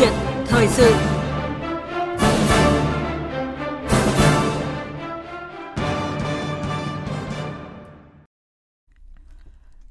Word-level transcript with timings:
kiện 0.00 0.12
thời 0.46 0.68
sự 0.68 0.94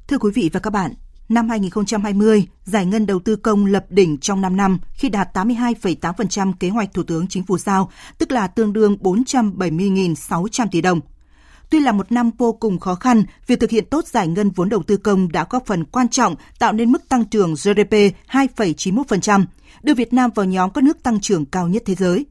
Thưa 0.07 0.17
quý 0.17 0.31
vị 0.35 0.49
và 0.53 0.59
các 0.59 0.69
bạn, 0.69 0.93
năm 1.29 1.49
2020, 1.49 2.47
giải 2.63 2.85
ngân 2.85 3.05
đầu 3.05 3.19
tư 3.19 3.35
công 3.35 3.65
lập 3.65 3.85
đỉnh 3.89 4.17
trong 4.17 4.41
5 4.41 4.57
năm 4.57 4.77
khi 4.93 5.09
đạt 5.09 5.37
82,8% 5.37 6.53
kế 6.59 6.69
hoạch 6.69 6.93
Thủ 6.93 7.03
tướng 7.03 7.27
Chính 7.27 7.43
phủ 7.43 7.57
giao, 7.57 7.91
tức 8.17 8.31
là 8.31 8.47
tương 8.47 8.73
đương 8.73 8.97
470.600 9.01 10.67
tỷ 10.71 10.81
đồng. 10.81 10.99
Tuy 11.69 11.79
là 11.79 11.91
một 11.91 12.11
năm 12.11 12.31
vô 12.37 12.53
cùng 12.53 12.79
khó 12.79 12.95
khăn, 12.95 13.23
việc 13.47 13.59
thực 13.59 13.69
hiện 13.69 13.85
tốt 13.85 14.07
giải 14.07 14.27
ngân 14.27 14.49
vốn 14.49 14.69
đầu 14.69 14.83
tư 14.83 14.97
công 14.97 15.31
đã 15.31 15.45
góp 15.49 15.65
phần 15.65 15.85
quan 15.85 16.09
trọng 16.09 16.35
tạo 16.59 16.73
nên 16.73 16.91
mức 16.91 17.09
tăng 17.09 17.25
trưởng 17.25 17.53
GDP 17.53 17.93
2,91%, 18.31 19.45
đưa 19.83 19.93
Việt 19.93 20.13
Nam 20.13 20.29
vào 20.35 20.45
nhóm 20.45 20.69
các 20.69 20.83
nước 20.83 21.03
tăng 21.03 21.19
trưởng 21.19 21.45
cao 21.45 21.67
nhất 21.67 21.83
thế 21.85 21.95
giới. 21.95 22.25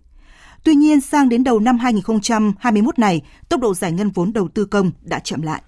Tuy 0.65 0.75
nhiên, 0.75 1.01
sang 1.01 1.29
đến 1.29 1.45
đầu 1.45 1.61
năm 1.61 1.79
2021 1.79 2.99
này, 2.99 3.23
tốc 3.49 3.61
độ 3.61 3.75
giải 3.75 3.93
ngân 3.93 4.11
vốn 4.11 4.33
đầu 4.33 4.49
tư 4.49 4.65
công 4.65 4.91
đã 5.03 5.19
chậm 5.19 5.43
lại. 5.43 5.63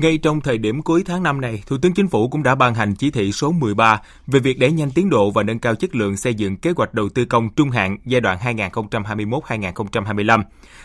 Ngay 0.00 0.18
trong 0.18 0.40
thời 0.40 0.58
điểm 0.58 0.82
cuối 0.82 1.02
tháng 1.06 1.22
5 1.22 1.40
này, 1.40 1.62
Thủ 1.66 1.76
tướng 1.82 1.92
Chính 1.92 2.08
phủ 2.08 2.28
cũng 2.28 2.42
đã 2.42 2.54
ban 2.54 2.74
hành 2.74 2.94
chỉ 2.94 3.10
thị 3.10 3.32
số 3.32 3.52
13 3.52 4.00
về 4.26 4.40
việc 4.40 4.58
đẩy 4.58 4.72
nhanh 4.72 4.90
tiến 4.90 5.10
độ 5.10 5.30
và 5.30 5.42
nâng 5.42 5.58
cao 5.58 5.74
chất 5.74 5.94
lượng 5.94 6.16
xây 6.16 6.34
dựng 6.34 6.56
kế 6.56 6.72
hoạch 6.76 6.94
đầu 6.94 7.08
tư 7.08 7.24
công 7.24 7.48
trung 7.48 7.70
hạn 7.70 7.98
giai 8.04 8.20
đoạn 8.20 8.38
2021-2025. 8.38 10.42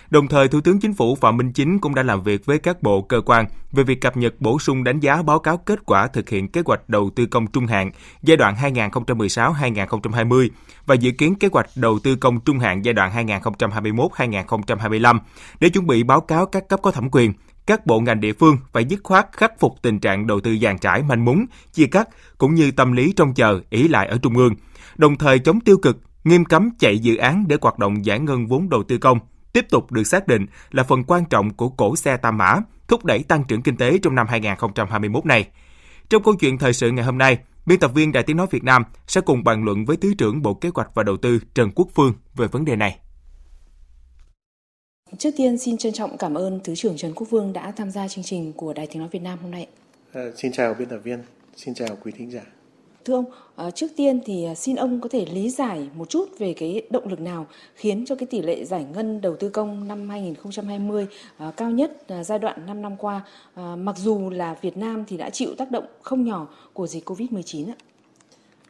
Đồng 0.10 0.28
thời, 0.28 0.48
Thủ 0.48 0.62
tướng 0.62 0.80
Chính 0.80 0.94
phủ 0.94 1.16
Phạm 1.16 1.38
Minh 1.38 1.54
Chính 1.54 1.80
cũng 1.80 1.96
đã 1.96 2.04
làm 2.04 2.24
việc 2.24 2.46
với 2.46 2.60
các 2.60 2.84
bộ 2.84 3.02
cơ 3.02 3.22
quan 3.26 3.46
về 3.72 3.84
việc 3.84 4.02
cập 4.02 4.18
nhật 4.18 4.34
bổ 4.40 4.60
sung 4.60 4.84
đánh 4.84 5.00
giá 5.00 5.22
báo 5.22 5.40
cáo 5.40 5.58
kết 5.58 5.86
quả 5.86 6.08
thực 6.08 6.30
hiện 6.30 6.48
kế 6.48 6.62
hoạch 6.66 6.90
đầu 6.90 7.10
tư 7.16 7.26
công 7.26 7.48
trung 7.48 7.68
hạn 7.68 7.92
giai 8.22 8.38
đoạn 8.38 8.56
2016-2020 8.56 10.50
và 10.86 10.96
dự 10.96 11.12
kiến 11.12 11.36
kế 11.36 11.50
hoạch 11.52 11.68
đầu 11.76 12.00
tư 12.00 12.16
công 12.16 12.40
trung 12.40 12.60
hạn 12.60 12.86
giai 12.86 12.94
đoạn 12.94 13.28
2021-2025 13.28 15.20
để 15.60 15.70
chuẩn 15.70 15.88
bị 15.88 16.04
báo 16.04 16.22
cáo 16.22 16.46
các 16.46 16.68
cấp 16.68 16.80
có 16.84 16.92
thẩm 16.92 17.10
quyền 17.12 17.34
các 17.68 17.86
bộ 17.86 18.00
ngành 18.00 18.20
địa 18.20 18.34
phương 18.34 18.58
phải 18.74 18.86
dứt 18.86 19.00
khoát 19.04 19.28
khắc 19.32 19.60
phục 19.60 19.76
tình 19.82 20.00
trạng 20.00 20.28
đầu 20.28 20.40
tư 20.40 20.58
dàn 20.62 20.78
trải 20.78 21.04
manh 21.04 21.26
mún, 21.26 21.46
chia 21.74 21.86
cắt 21.86 22.10
cũng 22.38 22.56
như 22.56 22.72
tâm 22.72 22.92
lý 22.92 23.14
trông 23.16 23.34
chờ, 23.34 23.62
ý 23.70 23.88
lại 23.88 24.08
ở 24.08 24.18
trung 24.18 24.38
ương, 24.38 24.56
đồng 24.98 25.18
thời 25.18 25.40
chống 25.40 25.60
tiêu 25.60 25.78
cực, 25.78 25.98
nghiêm 26.24 26.46
cấm 26.46 26.70
chạy 26.80 27.00
dự 27.00 27.16
án 27.16 27.46
để 27.48 27.58
hoạt 27.62 27.80
động 27.80 28.06
giải 28.06 28.20
ngân 28.20 28.48
vốn 28.48 28.70
đầu 28.70 28.84
tư 28.84 28.98
công 28.98 29.20
tiếp 29.56 29.66
tục 29.70 29.92
được 29.92 30.04
xác 30.04 30.28
định 30.28 30.46
là 30.72 30.84
phần 30.84 31.04
quan 31.04 31.26
trọng 31.26 31.54
của 31.54 31.70
cổ 31.70 31.96
xe 31.96 32.18
Tam 32.18 32.38
Mã, 32.38 32.56
thúc 32.88 33.06
đẩy 33.06 33.24
tăng 33.24 33.44
trưởng 33.44 33.62
kinh 33.62 33.78
tế 33.78 33.98
trong 33.98 34.16
năm 34.16 34.28
2021 34.30 35.26
này. 35.26 35.48
Trong 36.10 36.24
câu 36.24 36.36
chuyện 36.36 36.58
thời 36.58 36.74
sự 36.74 36.92
ngày 36.92 37.06
hôm 37.06 37.18
nay, 37.18 37.38
biên 37.66 37.80
tập 37.80 37.92
viên 37.94 38.12
Đài 38.12 38.24
Tiếng 38.24 38.38
Nói 38.38 38.48
Việt 38.52 38.64
Nam 38.64 38.84
sẽ 39.08 39.22
cùng 39.22 39.44
bàn 39.44 39.64
luận 39.64 39.86
với 39.86 39.98
Thứ 39.98 40.14
trưởng 40.14 40.42
Bộ 40.42 40.54
Kế 40.54 40.70
hoạch 40.76 40.90
và 40.94 41.04
Đầu 41.04 41.18
tư 41.18 41.40
Trần 41.56 41.72
Quốc 41.76 41.88
Phương 41.96 42.14
về 42.36 42.48
vấn 42.48 42.66
đề 42.66 42.76
này. 42.76 43.00
Trước 45.20 45.30
tiên 45.38 45.58
xin 45.58 45.78
trân 45.78 45.94
trọng 45.94 46.18
cảm 46.18 46.34
ơn 46.34 46.60
Thứ 46.64 46.76
trưởng 46.76 46.98
Trần 46.98 47.14
Quốc 47.16 47.30
Vương 47.30 47.54
đã 47.54 47.72
tham 47.72 47.92
gia 47.92 48.08
chương 48.08 48.24
trình 48.24 48.54
của 48.54 48.74
Đài 48.74 48.88
Tiếng 48.88 49.00
Nói 49.00 49.10
Việt 49.12 49.22
Nam 49.22 49.40
hôm 49.42 49.52
nay. 49.52 49.68
À, 50.14 50.22
xin 50.36 50.52
chào 50.52 50.74
biên 50.74 50.90
tập 50.90 50.98
viên, 51.04 51.20
xin 51.56 51.74
chào 51.74 51.88
quý 52.04 52.12
thính 52.18 52.32
giả. 52.32 52.42
Thưa 53.06 53.14
ông, 53.14 53.26
à, 53.56 53.72
trước 53.72 53.88
tiên 53.96 54.20
thì 54.26 54.48
xin 54.58 54.76
ông 54.76 55.02
có 55.02 55.10
thể 55.10 55.26
lý 55.26 55.50
giải 55.50 55.90
một 55.96 56.10
chút 56.10 56.26
về 56.38 56.54
cái 56.54 56.82
động 56.90 57.08
lực 57.08 57.20
nào 57.20 57.48
khiến 57.76 58.06
cho 58.06 58.16
cái 58.16 58.28
tỷ 58.28 58.42
lệ 58.42 58.66
giải 58.66 58.86
ngân 58.94 59.22
đầu 59.22 59.36
tư 59.36 59.50
công 59.50 59.88
năm 59.88 60.10
2020 60.10 61.08
à, 61.38 61.52
cao 61.58 61.72
nhất 61.72 61.98
giai 62.26 62.40
đoạn 62.40 62.66
5 62.66 62.82
năm 62.82 62.98
qua, 62.98 63.22
mặc 63.56 63.98
dù 63.98 64.30
là 64.30 64.56
Việt 64.62 64.78
Nam 64.78 65.04
thì 65.08 65.18
đã 65.18 65.30
chịu 65.30 65.56
tác 65.58 65.72
động 65.72 65.86
không 66.02 66.24
nhỏ 66.24 66.48
của 66.74 66.88
dịch 66.88 67.10
Covid-19 67.10 67.70
ạ. 67.70 67.76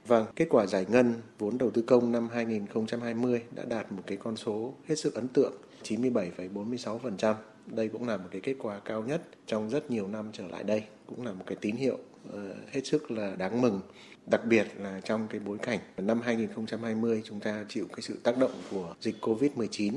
Vâng, 0.07 0.25
kết 0.35 0.47
quả 0.49 0.65
giải 0.65 0.85
ngân 0.89 1.13
vốn 1.39 1.57
đầu 1.57 1.69
tư 1.71 1.81
công 1.81 2.11
năm 2.11 2.29
2020 2.33 3.41
đã 3.55 3.63
đạt 3.69 3.91
một 3.91 4.03
cái 4.07 4.17
con 4.17 4.37
số 4.37 4.73
hết 4.87 4.95
sức 4.95 5.13
ấn 5.15 5.27
tượng 5.27 5.53
97,46%. 5.87 7.35
Đây 7.65 7.87
cũng 7.87 8.07
là 8.07 8.17
một 8.17 8.27
cái 8.31 8.41
kết 8.41 8.55
quả 8.59 8.79
cao 8.79 9.03
nhất 9.03 9.21
trong 9.47 9.69
rất 9.69 9.91
nhiều 9.91 10.07
năm 10.07 10.29
trở 10.33 10.47
lại 10.47 10.63
đây, 10.63 10.83
cũng 11.05 11.25
là 11.25 11.31
một 11.31 11.43
cái 11.47 11.57
tín 11.61 11.75
hiệu 11.75 11.97
ờ, 12.33 12.55
hết 12.71 12.81
sức 12.85 13.11
là 13.11 13.35
đáng 13.35 13.61
mừng. 13.61 13.81
Đặc 14.25 14.41
biệt 14.45 14.67
là 14.77 15.01
trong 15.03 15.27
cái 15.27 15.39
bối 15.39 15.57
cảnh 15.57 15.79
năm 15.97 16.21
2020 16.21 17.21
chúng 17.25 17.39
ta 17.39 17.65
chịu 17.69 17.85
cái 17.89 18.01
sự 18.01 18.17
tác 18.23 18.37
động 18.37 18.51
của 18.71 18.95
dịch 19.01 19.15
Covid-19 19.21 19.93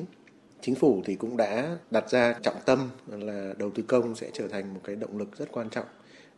Chính 0.60 0.74
phủ 0.74 1.02
thì 1.04 1.14
cũng 1.14 1.36
đã 1.36 1.76
đặt 1.90 2.10
ra 2.10 2.34
trọng 2.42 2.56
tâm 2.66 2.90
là 3.06 3.54
đầu 3.58 3.70
tư 3.70 3.82
công 3.82 4.14
sẽ 4.14 4.30
trở 4.32 4.48
thành 4.48 4.74
một 4.74 4.80
cái 4.84 4.96
động 4.96 5.18
lực 5.18 5.38
rất 5.38 5.52
quan 5.52 5.70
trọng 5.70 5.86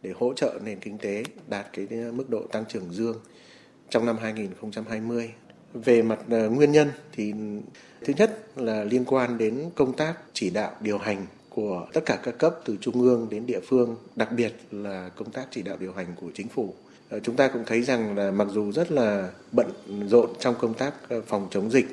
để 0.02 0.12
hỗ 0.16 0.34
trợ 0.34 0.58
nền 0.64 0.80
kinh 0.80 0.98
tế 0.98 1.24
đạt 1.48 1.66
cái 1.72 1.86
mức 2.12 2.30
độ 2.30 2.46
tăng 2.52 2.64
trưởng 2.68 2.92
dương 2.92 3.16
trong 3.88 4.06
năm 4.06 4.16
2020. 4.20 5.30
Về 5.74 6.02
mặt 6.02 6.18
ờ, 6.30 6.50
nguyên 6.50 6.72
nhân 6.72 6.88
thì 7.12 7.32
thứ 8.04 8.12
nhất 8.16 8.38
là 8.56 8.84
liên 8.84 9.04
quan 9.04 9.38
đến 9.38 9.70
công 9.74 9.92
tác 9.92 10.14
chỉ 10.32 10.50
đạo 10.50 10.70
điều 10.80 10.98
hành 10.98 11.26
của 11.48 11.86
tất 11.92 12.00
cả 12.06 12.18
các 12.22 12.38
cấp 12.38 12.54
từ 12.64 12.76
trung 12.80 13.02
ương 13.02 13.26
đến 13.30 13.46
địa 13.46 13.60
phương, 13.68 13.96
đặc 14.16 14.32
biệt 14.32 14.52
là 14.70 15.10
công 15.16 15.30
tác 15.30 15.46
chỉ 15.50 15.62
đạo 15.62 15.76
điều 15.80 15.92
hành 15.92 16.06
của 16.20 16.26
chính 16.34 16.48
phủ. 16.48 16.74
Ờ, 17.08 17.20
chúng 17.20 17.36
ta 17.36 17.48
cũng 17.48 17.64
thấy 17.66 17.82
rằng 17.82 18.16
là 18.16 18.30
mặc 18.30 18.48
dù 18.52 18.72
rất 18.72 18.92
là 18.92 19.28
bận 19.52 19.70
rộn 20.08 20.30
trong 20.40 20.54
công 20.58 20.74
tác 20.74 20.94
ờ, 21.08 21.22
phòng 21.26 21.48
chống 21.50 21.70
dịch, 21.70 21.86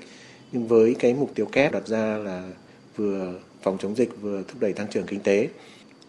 nhưng 0.52 0.68
với 0.68 0.96
cái 1.00 1.14
mục 1.14 1.32
tiêu 1.36 1.46
kép 1.46 1.72
đặt 1.72 1.88
ra 1.88 2.18
là 2.18 2.50
vừa 2.96 3.34
phòng 3.62 3.78
chống 3.82 3.96
dịch 3.96 4.22
vừa 4.22 4.44
thúc 4.48 4.62
đẩy 4.62 4.74
tăng 4.74 4.88
trưởng 4.88 5.06
kinh 5.06 5.20
tế, 5.20 5.50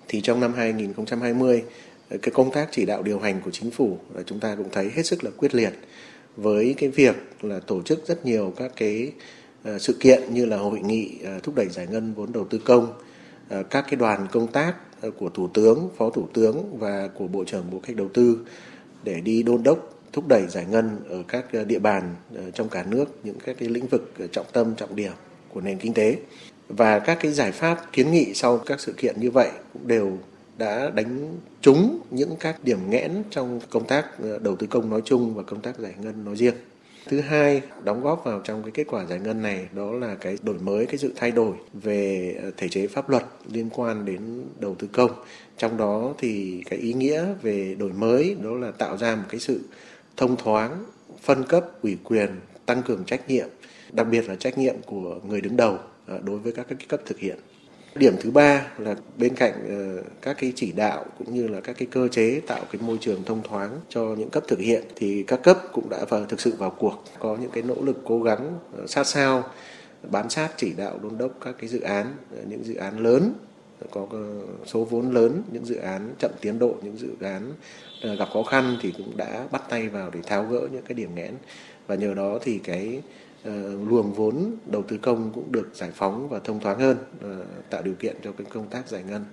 thì 0.08 0.20
trong 0.20 0.40
năm 0.40 0.54
2020 0.54 1.62
cái 2.08 2.30
công 2.34 2.52
tác 2.52 2.68
chỉ 2.70 2.84
đạo 2.84 3.02
điều 3.02 3.18
hành 3.18 3.40
của 3.44 3.50
chính 3.50 3.70
phủ 3.70 3.98
là 4.14 4.22
chúng 4.26 4.40
ta 4.40 4.54
cũng 4.54 4.68
thấy 4.72 4.90
hết 4.94 5.06
sức 5.06 5.24
là 5.24 5.30
quyết 5.36 5.54
liệt 5.54 5.72
với 6.42 6.74
cái 6.78 6.88
việc 6.88 7.16
là 7.42 7.60
tổ 7.60 7.82
chức 7.82 8.06
rất 8.06 8.26
nhiều 8.26 8.52
các 8.56 8.72
cái 8.76 9.12
ờ, 9.64 9.78
sự 9.78 9.96
kiện 10.00 10.34
như 10.34 10.46
là 10.46 10.56
hội 10.56 10.80
nghị 10.80 11.18
ờ, 11.24 11.40
thúc 11.42 11.54
đẩy 11.54 11.68
giải 11.68 11.86
ngân 11.90 12.14
vốn 12.14 12.32
đầu 12.32 12.44
tư 12.44 12.58
công, 12.64 12.92
ờ, 13.48 13.62
các 13.62 13.84
cái 13.88 13.96
đoàn 13.96 14.26
công 14.32 14.46
tác 14.46 14.74
của 15.18 15.28
thủ 15.28 15.48
tướng, 15.48 15.88
phó 15.96 16.10
thủ 16.10 16.28
tướng 16.32 16.78
và 16.78 17.08
của 17.14 17.26
bộ 17.26 17.44
trưởng 17.44 17.70
bộ 17.70 17.80
cách 17.86 17.96
đầu 17.96 18.08
tư 18.14 18.38
để 19.04 19.20
đi 19.20 19.42
đôn 19.42 19.62
đốc 19.62 19.94
thúc 20.12 20.28
đẩy 20.28 20.46
giải 20.48 20.66
ngân 20.70 20.96
ở 21.08 21.22
các 21.28 21.44
địa 21.66 21.78
bàn 21.78 22.14
trong 22.54 22.68
cả 22.68 22.84
nước 22.88 23.04
những 23.24 23.38
các 23.44 23.56
cái 23.58 23.68
lĩnh 23.68 23.86
vực 23.86 24.12
trọng 24.32 24.46
tâm 24.52 24.74
trọng 24.74 24.96
điểm 24.96 25.12
của 25.48 25.60
nền 25.60 25.78
kinh 25.78 25.94
tế. 25.94 26.16
Và 26.68 26.98
các 26.98 27.18
cái 27.20 27.32
giải 27.32 27.52
pháp 27.52 27.92
kiến 27.92 28.10
nghị 28.10 28.34
sau 28.34 28.58
các 28.58 28.80
sự 28.80 28.92
kiện 28.96 29.20
như 29.20 29.30
vậy 29.30 29.48
cũng 29.72 29.88
đều 29.88 30.18
đã 30.58 30.90
đánh 30.90 31.36
trúng 31.60 32.00
những 32.10 32.36
các 32.40 32.64
điểm 32.64 32.78
nghẽn 32.90 33.22
trong 33.30 33.60
công 33.70 33.86
tác 33.86 34.06
ờ, 34.22 34.38
đầu 34.38 34.56
tư 34.56 34.66
công 34.66 34.90
nói 34.90 35.02
chung 35.04 35.34
và 35.34 35.42
công 35.42 35.60
tác 35.60 35.78
giải 35.78 35.94
ngân 36.02 36.24
nói 36.24 36.36
riêng. 36.36 36.54
Thứ 37.06 37.20
hai, 37.20 37.62
đóng 37.84 38.02
góp 38.02 38.24
vào 38.24 38.40
trong 38.44 38.62
cái 38.62 38.70
kết 38.70 38.86
quả 38.90 39.04
giải 39.04 39.18
ngân 39.18 39.42
này 39.42 39.68
đó 39.74 39.92
là 39.92 40.14
cái 40.14 40.38
đổi 40.42 40.58
mới, 40.58 40.86
cái 40.86 40.98
sự 40.98 41.12
thay 41.16 41.30
đổi 41.30 41.52
về 41.72 42.34
ờ, 42.42 42.50
thể 42.56 42.68
chế 42.68 42.86
pháp 42.86 43.10
luật 43.10 43.24
liên 43.52 43.70
quan 43.70 44.04
đến 44.04 44.44
đầu 44.60 44.74
tư 44.74 44.88
công. 44.92 45.10
Trong 45.56 45.76
đó 45.76 46.14
thì 46.18 46.62
cái 46.70 46.78
ý 46.78 46.92
nghĩa 46.92 47.26
về 47.42 47.76
đổi 47.78 47.92
mới 47.92 48.36
đó 48.42 48.50
là 48.50 48.70
tạo 48.70 48.96
ra 48.96 49.16
một 49.16 49.24
cái 49.28 49.40
sự 49.40 49.60
thông 50.16 50.36
thoáng, 50.36 50.84
phân 51.22 51.44
cấp, 51.44 51.82
ủy 51.82 51.96
quyền, 52.04 52.30
tăng 52.66 52.82
cường 52.82 53.04
trách 53.04 53.28
nhiệm, 53.28 53.48
đặc 53.92 54.06
biệt 54.10 54.28
là 54.28 54.34
trách 54.34 54.58
nhiệm 54.58 54.74
của 54.86 55.20
người 55.28 55.40
đứng 55.40 55.56
đầu 55.56 55.78
ờ, 56.06 56.20
đối 56.24 56.38
với 56.38 56.52
các 56.52 56.66
cái 56.68 56.78
cấp 56.88 57.00
thực 57.06 57.18
hiện. 57.18 57.36
Điểm 57.98 58.14
thứ 58.20 58.30
ba 58.30 58.66
là 58.78 58.96
bên 59.16 59.34
cạnh 59.34 59.52
ờ, 59.68 60.02
các 60.22 60.36
cái 60.40 60.52
chỉ 60.56 60.72
đạo 60.72 61.04
cũng 61.18 61.34
như 61.34 61.48
là 61.48 61.60
các 61.60 61.76
cái 61.78 61.88
cơ 61.90 62.08
chế 62.08 62.40
tạo 62.46 62.64
cái 62.72 62.82
môi 62.82 62.98
trường 63.00 63.24
thông 63.24 63.42
thoáng 63.42 63.80
cho 63.88 64.00
những 64.18 64.30
cấp 64.30 64.44
thực 64.48 64.58
hiện 64.58 64.82
thì 64.96 65.22
các 65.22 65.42
cấp 65.42 65.58
cũng 65.72 65.88
đã 65.88 66.04
vào, 66.08 66.24
thực 66.24 66.40
sự 66.40 66.52
vào 66.58 66.70
cuộc. 66.70 67.04
Có 67.18 67.36
những 67.40 67.50
cái 67.50 67.62
nỗ 67.62 67.74
lực 67.82 67.96
cố 68.04 68.22
gắng 68.22 68.58
ờ, 68.76 68.86
sát 68.86 69.06
sao, 69.06 69.44
bám 70.10 70.30
sát 70.30 70.48
chỉ 70.56 70.72
đạo 70.76 70.98
đôn 71.02 71.18
đốc 71.18 71.32
các 71.44 71.54
cái 71.58 71.68
dự 71.68 71.80
án 71.80 72.06
ờ, 72.36 72.38
những 72.48 72.64
dự 72.64 72.74
án 72.74 72.98
lớn, 72.98 73.32
có 73.90 74.06
số 74.66 74.84
vốn 74.84 75.10
lớn, 75.10 75.42
những 75.52 75.64
dự 75.64 75.76
án 75.76 76.14
chậm 76.18 76.30
tiến 76.40 76.58
độ, 76.58 76.74
những 76.82 76.96
dự 76.96 77.08
án 77.20 77.52
gặp 78.18 78.28
khó 78.32 78.42
khăn 78.42 78.76
thì 78.82 78.92
cũng 78.96 79.16
đã 79.16 79.46
bắt 79.50 79.62
tay 79.68 79.88
vào 79.88 80.10
để 80.10 80.20
tháo 80.26 80.44
gỡ 80.44 80.60
những 80.72 80.82
cái 80.82 80.94
điểm 80.94 81.14
nghẽn. 81.14 81.34
Và 81.86 81.94
nhờ 81.94 82.14
đó 82.14 82.38
thì 82.42 82.58
cái 82.58 83.02
Ờ, 83.44 83.52
luồng 83.88 84.12
vốn 84.12 84.56
đầu 84.66 84.82
tư 84.82 84.98
công 85.02 85.30
cũng 85.34 85.52
được 85.52 85.70
giải 85.74 85.90
phóng 85.94 86.28
và 86.28 86.38
thông 86.38 86.60
thoáng 86.60 86.78
hơn, 86.78 86.96
ờ, 87.22 87.44
tạo 87.70 87.82
điều 87.82 87.94
kiện 87.94 88.16
cho 88.24 88.32
cái 88.32 88.46
công 88.52 88.68
tác 88.68 88.88
giải 88.88 89.02
ngân. 89.10 89.24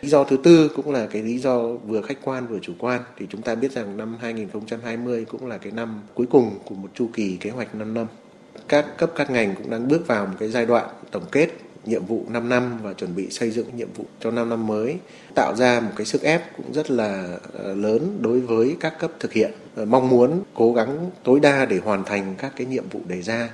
Lý 0.00 0.08
do 0.08 0.24
thứ 0.24 0.36
tư 0.44 0.70
cũng 0.76 0.90
là 0.92 1.06
cái 1.06 1.22
lý 1.22 1.38
do 1.38 1.62
vừa 1.68 2.02
khách 2.02 2.18
quan 2.24 2.46
vừa 2.46 2.58
chủ 2.58 2.72
quan 2.78 3.02
thì 3.16 3.26
chúng 3.30 3.42
ta 3.42 3.54
biết 3.54 3.72
rằng 3.72 3.96
năm 3.96 4.16
2020 4.20 5.24
cũng 5.24 5.46
là 5.46 5.58
cái 5.58 5.72
năm 5.72 6.02
cuối 6.14 6.26
cùng 6.30 6.58
của 6.64 6.74
một 6.74 6.90
chu 6.94 7.08
kỳ 7.12 7.36
kế 7.40 7.50
hoạch 7.50 7.74
5 7.74 7.94
năm. 7.94 8.06
Các 8.68 8.98
cấp 8.98 9.12
các 9.16 9.30
ngành 9.30 9.54
cũng 9.54 9.70
đang 9.70 9.88
bước 9.88 10.06
vào 10.06 10.26
một 10.26 10.34
cái 10.38 10.48
giai 10.48 10.66
đoạn 10.66 10.88
tổng 11.10 11.24
kết 11.32 11.48
nhiệm 11.84 12.06
vụ 12.06 12.24
5 12.28 12.48
năm 12.48 12.78
và 12.82 12.92
chuẩn 12.92 13.16
bị 13.16 13.30
xây 13.30 13.50
dựng 13.50 13.66
nhiệm 13.76 13.92
vụ 13.92 14.04
cho 14.20 14.30
5 14.30 14.48
năm 14.48 14.66
mới 14.66 14.96
tạo 15.34 15.54
ra 15.56 15.80
một 15.80 15.90
cái 15.96 16.06
sức 16.06 16.22
ép 16.22 16.56
cũng 16.56 16.72
rất 16.72 16.90
là 16.90 17.38
ờ, 17.52 17.74
lớn 17.74 18.18
đối 18.20 18.40
với 18.40 18.76
các 18.80 18.98
cấp 18.98 19.10
thực 19.20 19.32
hiện 19.32 19.50
ờ, 19.76 19.84
mong 19.84 20.08
muốn 20.08 20.42
cố 20.54 20.72
gắng 20.72 21.10
tối 21.24 21.40
đa 21.40 21.66
để 21.66 21.78
hoàn 21.84 22.04
thành 22.04 22.34
các 22.38 22.52
cái 22.56 22.66
nhiệm 22.66 22.88
vụ 22.88 23.00
đề 23.08 23.22
ra 23.22 23.50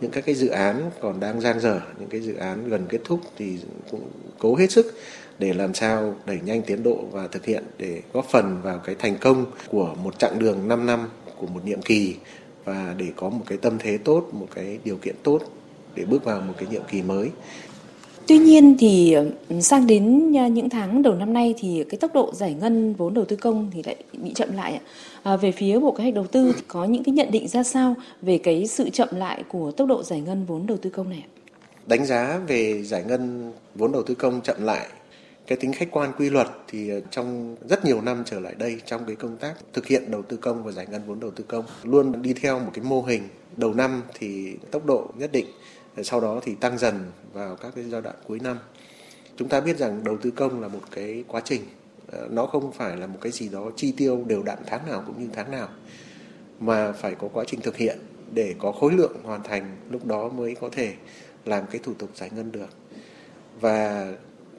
những 0.00 0.10
các 0.10 0.24
cái 0.26 0.34
dự 0.34 0.48
án 0.48 0.90
còn 1.00 1.20
đang 1.20 1.40
giang 1.40 1.60
dở 1.60 1.80
những 2.00 2.08
cái 2.08 2.20
dự 2.20 2.34
án 2.34 2.68
gần 2.68 2.86
kết 2.88 3.00
thúc 3.04 3.20
thì 3.36 3.58
cũng 3.90 4.10
cố 4.38 4.56
hết 4.56 4.70
sức 4.70 4.94
để 5.38 5.54
làm 5.54 5.74
sao 5.74 6.14
đẩy 6.26 6.38
nhanh 6.44 6.62
tiến 6.62 6.82
độ 6.82 7.04
và 7.12 7.26
thực 7.26 7.44
hiện 7.44 7.64
để 7.78 8.02
góp 8.12 8.26
phần 8.30 8.62
vào 8.62 8.78
cái 8.78 8.94
thành 8.98 9.16
công 9.20 9.46
của 9.68 9.94
một 10.02 10.18
chặng 10.18 10.38
đường 10.38 10.68
5 10.68 10.86
năm 10.86 11.08
của 11.36 11.46
một 11.46 11.64
nhiệm 11.64 11.82
kỳ 11.82 12.16
và 12.64 12.94
để 12.98 13.06
có 13.16 13.28
một 13.28 13.44
cái 13.46 13.58
tâm 13.58 13.78
thế 13.78 13.98
tốt, 13.98 14.28
một 14.32 14.48
cái 14.54 14.78
điều 14.84 14.96
kiện 14.96 15.14
tốt 15.22 15.40
để 15.94 16.04
bước 16.04 16.24
vào 16.24 16.40
một 16.40 16.54
cái 16.58 16.68
nhiệm 16.70 16.82
kỳ 16.90 17.02
mới. 17.02 17.30
Tuy 18.28 18.38
nhiên 18.38 18.76
thì 18.78 19.12
ừ, 19.48 19.60
sang 19.60 19.86
đến 19.86 20.36
à, 20.36 20.48
những 20.48 20.70
tháng 20.70 21.02
đầu 21.02 21.14
năm 21.14 21.32
nay 21.32 21.54
thì 21.58 21.84
cái 21.88 21.98
tốc 21.98 22.10
độ 22.14 22.32
giải 22.34 22.54
ngân 22.54 22.94
vốn 22.94 23.14
đầu 23.14 23.24
tư 23.24 23.36
công 23.36 23.70
thì 23.74 23.82
lại 23.82 23.96
bị 24.12 24.32
chậm 24.34 24.52
lại. 24.52 24.80
À, 25.22 25.36
về 25.36 25.52
phía 25.52 25.78
Bộ 25.78 25.92
Kế 25.92 26.02
hoạch 26.02 26.14
Đầu 26.14 26.26
tư 26.26 26.52
thì 26.56 26.62
có 26.68 26.84
những 26.84 27.04
cái 27.04 27.12
nhận 27.12 27.30
định 27.30 27.48
ra 27.48 27.62
sao 27.62 27.94
về 28.22 28.38
cái 28.38 28.66
sự 28.66 28.90
chậm 28.90 29.08
lại 29.12 29.42
của 29.48 29.70
tốc 29.70 29.88
độ 29.88 30.02
giải 30.02 30.20
ngân 30.20 30.44
vốn 30.44 30.66
đầu 30.66 30.76
tư 30.76 30.90
công 30.90 31.10
này? 31.10 31.24
Đánh 31.86 32.06
giá 32.06 32.40
về 32.46 32.82
giải 32.82 33.04
ngân 33.08 33.52
vốn 33.74 33.92
đầu 33.92 34.02
tư 34.02 34.14
công 34.14 34.40
chậm 34.40 34.56
lại 34.64 34.86
cái 35.46 35.58
tính 35.58 35.72
khách 35.72 35.90
quan 35.90 36.12
quy 36.18 36.30
luật 36.30 36.48
thì 36.68 36.88
ờ, 36.88 37.00
trong 37.10 37.56
rất 37.68 37.84
nhiều 37.84 38.00
năm 38.00 38.22
trở 38.26 38.40
lại 38.40 38.54
đây 38.58 38.80
trong 38.86 39.04
cái 39.06 39.16
công 39.16 39.36
tác 39.36 39.54
thực 39.72 39.86
hiện 39.86 40.10
đầu 40.10 40.22
tư 40.22 40.36
công 40.36 40.64
và 40.64 40.72
giải 40.72 40.86
ngân 40.90 41.02
vốn 41.06 41.20
đầu 41.20 41.30
tư 41.30 41.44
công 41.48 41.64
luôn 41.82 42.22
đi 42.22 42.32
theo 42.32 42.58
một 42.58 42.70
cái 42.74 42.84
mô 42.84 43.02
hình 43.02 43.22
đầu 43.56 43.74
năm 43.74 44.02
thì 44.14 44.56
tốc 44.70 44.86
độ 44.86 45.06
nhất 45.18 45.32
định 45.32 45.46
sau 46.04 46.20
đó 46.20 46.40
thì 46.42 46.54
tăng 46.54 46.78
dần 46.78 47.10
vào 47.32 47.56
các 47.56 47.72
cái 47.74 47.84
giai 47.84 48.02
đoạn 48.02 48.16
cuối 48.26 48.40
năm. 48.40 48.58
Chúng 49.36 49.48
ta 49.48 49.60
biết 49.60 49.76
rằng 49.76 50.04
đầu 50.04 50.16
tư 50.22 50.30
công 50.30 50.60
là 50.60 50.68
một 50.68 50.82
cái 50.90 51.24
quá 51.28 51.40
trình. 51.44 51.62
Ờ, 52.12 52.28
nó 52.30 52.46
không 52.46 52.72
phải 52.72 52.96
là 52.96 53.06
một 53.06 53.18
cái 53.20 53.32
gì 53.32 53.48
đó 53.48 53.70
chi 53.76 53.94
tiêu 53.96 54.24
đều 54.26 54.42
đặn 54.42 54.58
tháng 54.66 54.86
nào 54.86 55.02
cũng 55.06 55.22
như 55.22 55.28
tháng 55.32 55.50
nào, 55.50 55.68
mà 56.60 56.92
phải 56.92 57.14
có 57.14 57.28
quá 57.32 57.44
trình 57.46 57.60
thực 57.60 57.76
hiện 57.76 57.98
để 58.32 58.54
có 58.58 58.72
khối 58.72 58.92
lượng 58.92 59.16
hoàn 59.22 59.42
thành 59.42 59.76
lúc 59.90 60.06
đó 60.06 60.28
mới 60.28 60.54
có 60.54 60.68
thể 60.72 60.94
làm 61.44 61.64
cái 61.70 61.80
thủ 61.84 61.94
tục 61.98 62.10
giải 62.14 62.30
ngân 62.34 62.52
được. 62.52 62.68
Và 63.60 64.12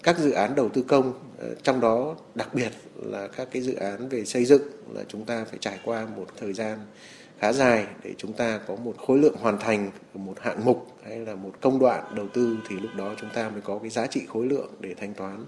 các 0.03 0.19
dự 0.19 0.31
án 0.31 0.55
đầu 0.55 0.69
tư 0.69 0.81
công 0.87 1.13
ờ, 1.39 1.55
trong 1.63 1.79
đó 1.79 2.15
đặc 2.35 2.53
biệt 2.53 2.71
là 2.95 3.27
các 3.27 3.47
cái 3.51 3.61
dự 3.61 3.73
án 3.73 4.09
về 4.09 4.25
xây 4.25 4.45
dựng 4.45 4.61
là 4.93 5.03
chúng 5.07 5.25
ta 5.25 5.45
phải 5.45 5.57
trải 5.61 5.79
qua 5.85 6.07
một 6.15 6.27
thời 6.37 6.53
gian 6.53 6.79
khá 7.39 7.53
dài 7.53 7.87
để 8.03 8.13
chúng 8.17 8.33
ta 8.33 8.59
có 8.67 8.75
một 8.75 8.95
khối 9.07 9.17
lượng 9.17 9.35
hoàn 9.39 9.59
thành 9.59 9.91
một 10.13 10.39
hạng 10.39 10.65
mục 10.65 10.87
hay 11.03 11.19
là 11.19 11.35
một 11.35 11.51
công 11.61 11.79
đoạn 11.79 12.03
đầu 12.15 12.27
tư 12.27 12.57
thì 12.69 12.75
lúc 12.75 12.91
đó 12.97 13.13
chúng 13.21 13.29
ta 13.33 13.49
mới 13.49 13.61
có 13.61 13.79
cái 13.79 13.89
giá 13.89 14.07
trị 14.07 14.21
khối 14.27 14.45
lượng 14.45 14.69
để 14.79 14.93
thanh 14.93 15.13
toán. 15.13 15.45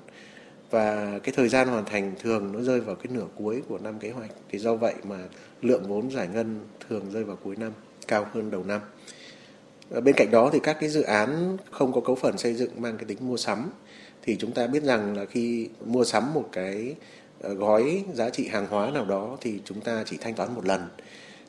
Và 0.70 1.20
cái 1.24 1.34
thời 1.38 1.50
gian 1.50 1.68
hoàn 1.68 1.86
thành 1.86 2.14
thường 2.20 2.52
nó 2.52 2.62
rơi 2.62 2.80
vào 2.80 2.96
cái 2.96 3.14
nửa 3.14 3.26
cuối 3.36 3.62
của 3.70 3.78
năm 3.78 4.00
kế 4.00 4.12
hoạch. 4.12 4.32
Thì 4.50 4.60
do 4.60 4.76
vậy 4.76 4.94
mà 5.04 5.18
lượng 5.62 5.84
vốn 5.88 6.12
giải 6.12 6.28
ngân 6.34 6.60
thường 6.90 7.12
rơi 7.12 7.24
vào 7.24 7.36
cuối 7.44 7.56
năm, 7.56 7.72
cao 8.08 8.28
hơn 8.34 8.52
đầu 8.52 8.64
năm. 8.64 8.82
Bên 9.90 10.16
cạnh 10.18 10.32
đó 10.32 10.50
thì 10.54 10.60
các 10.64 10.78
cái 10.80 10.90
dự 10.90 11.02
án 11.02 11.58
không 11.72 11.94
có 11.94 12.02
cấu 12.02 12.16
phần 12.16 12.38
xây 12.38 12.54
dựng 12.54 12.82
mang 12.82 12.98
cái 12.98 13.06
tính 13.06 13.18
mua 13.22 13.38
sắm, 13.38 13.70
thì 14.22 14.36
chúng 14.40 14.52
ta 14.52 14.68
biết 14.68 14.84
rằng 14.84 15.18
là 15.18 15.26
khi 15.26 15.70
mua 15.86 16.04
sắm 16.04 16.34
một 16.34 16.50
cái 16.52 16.96
ờ, 17.42 17.54
gói 17.54 18.04
giá 18.14 18.30
trị 18.30 18.48
hàng 18.48 18.68
hóa 18.70 18.92
nào 18.92 19.06
đó 19.06 19.38
thì 19.42 19.60
chúng 19.66 19.82
ta 19.82 20.04
chỉ 20.06 20.18
thanh 20.22 20.34
toán 20.34 20.56
một 20.56 20.66
lần 20.66 20.88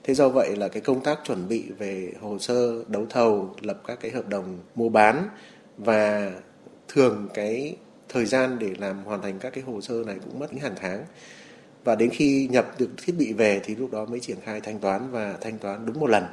thế 0.05 0.15
do 0.15 0.29
vậy 0.29 0.57
là 0.57 0.69
cái 0.69 0.81
công 0.81 1.01
tác 1.01 1.19
chuẩn 1.25 1.49
bị 1.49 1.65
về 1.79 2.13
hồ 2.21 2.39
sơ, 2.39 2.85
đấu 2.89 3.07
thầu, 3.11 3.55
lập 3.61 3.83
các 3.87 4.01
cái 4.01 4.11
hợp 4.11 4.29
đồng 4.29 4.59
mua 4.75 4.89
bán 4.89 5.29
và 5.79 6.33
thường 6.89 7.29
cái 7.35 7.77
thời 8.09 8.27
gian 8.27 8.59
để 8.59 8.71
làm 8.79 9.05
hoàn 9.05 9.23
thành 9.23 9.39
các 9.39 9.53
cái 9.53 9.65
hồ 9.65 9.81
sơ 9.81 9.95
này 10.07 10.17
cũng 10.25 10.39
mất 10.39 10.47
hàng 10.61 10.75
tháng. 10.81 11.05
Và 11.85 11.95
đến 11.95 12.11
khi 12.11 12.49
nhập 12.51 12.67
được 12.79 12.91
thiết 13.05 13.13
bị 13.19 13.33
về 13.33 13.61
thì 13.65 13.75
lúc 13.77 13.93
đó 13.93 14.05
mới 14.05 14.21
triển 14.21 14.37
khai 14.45 14.61
thanh 14.61 14.79
toán 14.79 15.11
và 15.11 15.37
thanh 15.41 15.59
toán 15.59 15.87
đúng 15.87 16.01
một 16.01 16.11
lần. 16.11 16.25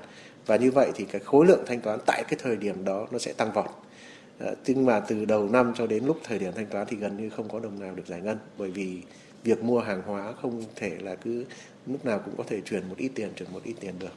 Và 0.45 0.55
như 0.55 0.71
vậy 0.71 0.91
thì 0.95 1.05
cái 1.05 1.21
khối 1.21 1.45
lượng 1.45 1.63
thanh 1.65 1.81
toán 1.81 1.99
tại 2.05 2.23
cái 2.29 2.39
thời 2.43 2.57
điểm 2.57 2.85
đó 2.85 3.07
nó 3.11 3.19
sẽ 3.19 3.33
tăng 3.33 3.51
vọt. 3.51 3.69
Ờ, 4.39 4.55
nhưng 4.65 4.85
mà 4.85 4.99
từ 4.99 5.25
đầu 5.25 5.49
năm 5.49 5.73
cho 5.77 5.87
đến 5.87 6.05
lúc 6.05 6.17
thời 6.23 6.39
điểm 6.39 6.53
thanh 6.55 6.65
toán 6.65 6.87
thì 6.89 6.97
gần 6.97 7.17
như 7.17 7.29
không 7.29 7.49
có 7.49 7.59
đồng 7.59 7.79
nào 7.79 7.95
được 7.95 8.07
giải 8.07 8.21
ngân 8.21 8.37
bởi 8.57 8.71
vì 8.71 9.01
việc 9.43 9.63
mua 9.63 9.79
hàng 9.79 10.01
hóa 10.05 10.33
không 10.41 10.63
thể 10.75 10.91
là 11.01 11.15
cứ 11.15 11.45
lúc 11.87 12.05
nào 12.05 12.21
cũng 12.25 12.33
có 12.37 12.43
thể 12.47 12.61
chuyển 12.61 12.89
một 12.89 12.95
ít 12.97 13.11
tiền 13.15 13.29
chuyển 13.35 13.53
một 13.53 13.61
ít 13.63 13.75
tiền 13.79 13.93
được. 13.99 14.13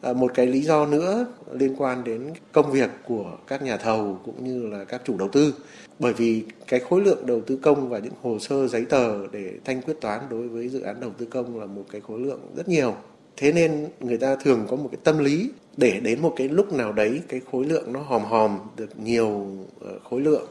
À, 0.00 0.12
một 0.12 0.30
cái 0.34 0.46
lý 0.46 0.60
do 0.60 0.86
nữa 0.86 1.26
liên 1.52 1.74
quan 1.78 2.04
đến 2.04 2.32
công 2.52 2.72
việc 2.72 2.90
của 3.04 3.38
các 3.46 3.62
nhà 3.62 3.76
thầu 3.76 4.20
cũng 4.24 4.44
như 4.44 4.66
là 4.66 4.84
các 4.84 5.02
chủ 5.04 5.18
đầu 5.18 5.28
tư. 5.28 5.54
Bởi 5.98 6.12
vì 6.12 6.44
cái 6.66 6.80
khối 6.80 7.00
lượng 7.00 7.26
đầu 7.26 7.40
tư 7.40 7.58
công 7.62 7.88
và 7.88 7.98
những 7.98 8.12
hồ 8.22 8.38
sơ 8.38 8.68
giấy 8.68 8.84
tờ 8.84 9.26
để 9.26 9.52
thanh 9.64 9.82
quyết 9.82 10.00
toán 10.00 10.20
đối 10.30 10.48
với 10.48 10.68
dự 10.68 10.80
án 10.80 11.00
đầu 11.00 11.10
tư 11.18 11.26
công 11.26 11.60
là 11.60 11.66
một 11.66 11.84
cái 11.90 12.00
khối 12.00 12.20
lượng 12.20 12.40
rất 12.56 12.68
nhiều. 12.68 12.94
Thế 13.36 13.52
nên 13.52 13.86
người 14.00 14.18
ta 14.18 14.36
thường 14.36 14.66
có 14.68 14.76
một 14.76 14.88
cái 14.92 15.00
tâm 15.04 15.18
lý 15.18 15.50
để 15.76 16.00
đến 16.00 16.22
một 16.22 16.34
cái 16.36 16.48
lúc 16.48 16.72
nào 16.72 16.92
đấy 16.92 17.22
cái 17.28 17.40
khối 17.52 17.64
lượng 17.64 17.92
nó 17.92 18.00
hòm 18.00 18.24
hòm 18.24 18.58
được 18.76 18.98
nhiều 19.00 19.46
ờ, 19.80 19.98
khối 20.10 20.20
lượng 20.20 20.46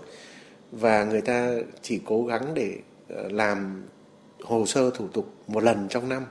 và 0.72 1.04
người 1.04 1.22
ta 1.22 1.52
chỉ 1.82 2.00
cố 2.06 2.26
gắng 2.26 2.54
để 2.54 2.76
ờ, 3.10 3.30
làm 3.30 3.84
hồ 4.48 4.66
sơ 4.66 4.90
thủ 4.90 5.08
tục 5.08 5.34
một 5.48 5.64
lần 5.64 5.88
trong 5.90 6.10
năm 6.10 6.26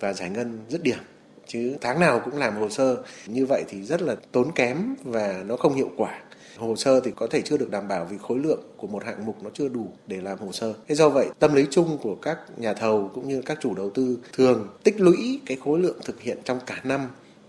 và 0.00 0.12
giải 0.12 0.30
ngân 0.30 0.58
dứt 0.68 0.82
điểm 0.82 0.98
chứ 1.46 1.76
tháng 1.80 2.00
nào 2.00 2.20
cũng 2.24 2.38
làm 2.38 2.56
hồ 2.56 2.68
sơ, 2.70 3.02
như 3.26 3.46
vậy 3.46 3.64
thì 3.68 3.82
rất 3.82 4.02
là 4.02 4.16
tốn 4.32 4.52
kém 4.52 4.94
và 5.04 5.42
nó 5.46 5.56
không 5.56 5.74
hiệu 5.74 5.90
quả 5.96 6.20
hồ 6.56 6.76
sơ 6.76 7.00
thì 7.00 7.10
có 7.16 7.26
thể 7.26 7.42
chưa 7.42 7.56
được 7.56 7.70
đảm 7.70 7.88
bảo 7.88 8.04
vì 8.10 8.18
khối 8.18 8.38
lượng 8.38 8.60
của 8.76 8.86
một 8.86 9.04
hạng 9.04 9.26
mục 9.26 9.42
nó 9.42 9.50
chưa 9.54 9.68
đủ 9.68 9.88
để 10.06 10.20
làm 10.20 10.38
hồ 10.38 10.52
sơ. 10.52 10.74
Thế 10.88 10.94
do 10.94 11.08
vậy, 11.08 11.28
tâm 11.38 11.54
lý 11.54 11.66
chung 11.70 11.98
của 12.02 12.14
các 12.14 12.38
nhà 12.56 12.74
thầu 12.74 13.10
cũng 13.14 13.28
như 13.28 13.42
các 13.42 13.58
chủ 13.60 13.74
đầu 13.74 13.90
tư 13.90 14.18
thường 14.32 14.68
tích 14.84 15.00
lũy 15.00 15.40
cái 15.46 15.56
khối 15.64 15.80
lượng 15.80 15.98
thực 16.04 16.20
hiện 16.20 16.38
trong 16.44 16.60
cả 16.66 16.80
năm 16.84 17.00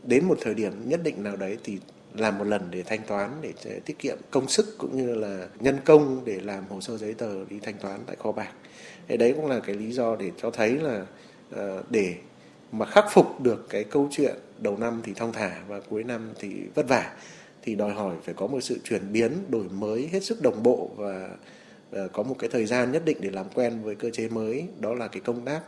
đến 0.04 0.26
một 0.26 0.38
thời 0.42 0.54
điểm 0.54 0.72
nhất 0.86 1.00
định 1.04 1.24
nào 1.24 1.36
đấy 1.36 1.58
thì 1.64 1.80
làm 2.14 2.38
một 2.38 2.44
lần 2.44 2.62
để 2.72 2.84
thanh 2.84 3.02
toán, 3.08 3.32
để 3.42 3.80
tiết 3.86 4.00
kiệm 4.00 4.18
công 4.32 4.48
sức 4.48 4.76
cũng 4.78 4.98
như 4.98 5.16
là 5.16 5.48
nhân 5.60 5.78
công 5.86 6.22
để 6.26 6.40
làm 6.44 6.64
hồ 6.70 6.82
sơ 6.82 6.98
giấy 6.98 7.14
tờ 7.14 7.46
đi 7.50 7.60
thanh 7.60 7.76
toán 7.82 8.00
tại 8.08 8.16
kho 8.20 8.32
bạc. 8.32 8.52
Thế 9.08 9.18
đấy 9.18 9.34
cũng 9.36 9.46
là 9.46 9.60
cái 9.60 9.76
lý 9.76 9.92
do 9.92 10.16
để 10.16 10.32
cho 10.42 10.52
thấy 10.52 10.70
là 10.70 11.06
ờ, 11.52 11.84
để 11.90 12.16
mà 12.72 12.86
khắc 12.86 13.06
phục 13.12 13.42
được 13.42 13.66
cái 13.70 13.84
câu 13.84 14.08
chuyện 14.12 14.36
đầu 14.60 14.78
năm 14.78 15.02
thì 15.04 15.14
thong 15.14 15.34
thả 15.34 15.62
và 15.68 15.80
cuối 15.80 16.04
năm 16.04 16.30
thì 16.40 16.50
vất 16.76 16.88
vả, 16.88 17.16
thì 17.62 17.76
đòi 17.76 17.94
hỏi 17.94 18.16
phải 18.24 18.34
có 18.34 18.48
một 18.48 18.62
sự 18.62 18.80
chuyển 18.84 19.14
biến, 19.14 19.32
đổi 19.50 19.64
mới 19.64 20.10
hết 20.12 20.24
sức 20.24 20.42
đồng 20.42 20.64
bộ 20.64 20.90
và 20.96 21.30
ờ, 21.92 22.08
có 22.08 22.24
một 22.24 22.36
cái 22.40 22.50
thời 22.50 22.66
gian 22.66 22.92
nhất 22.92 23.06
định 23.06 23.18
để 23.22 23.30
làm 23.30 23.46
quen 23.54 23.82
với 23.84 23.96
cơ 23.96 24.10
chế 24.10 24.28
mới. 24.28 24.66
Đó 24.80 24.94
là 24.94 25.08
cái 25.08 25.22
công 25.22 25.46
tác 25.46 25.62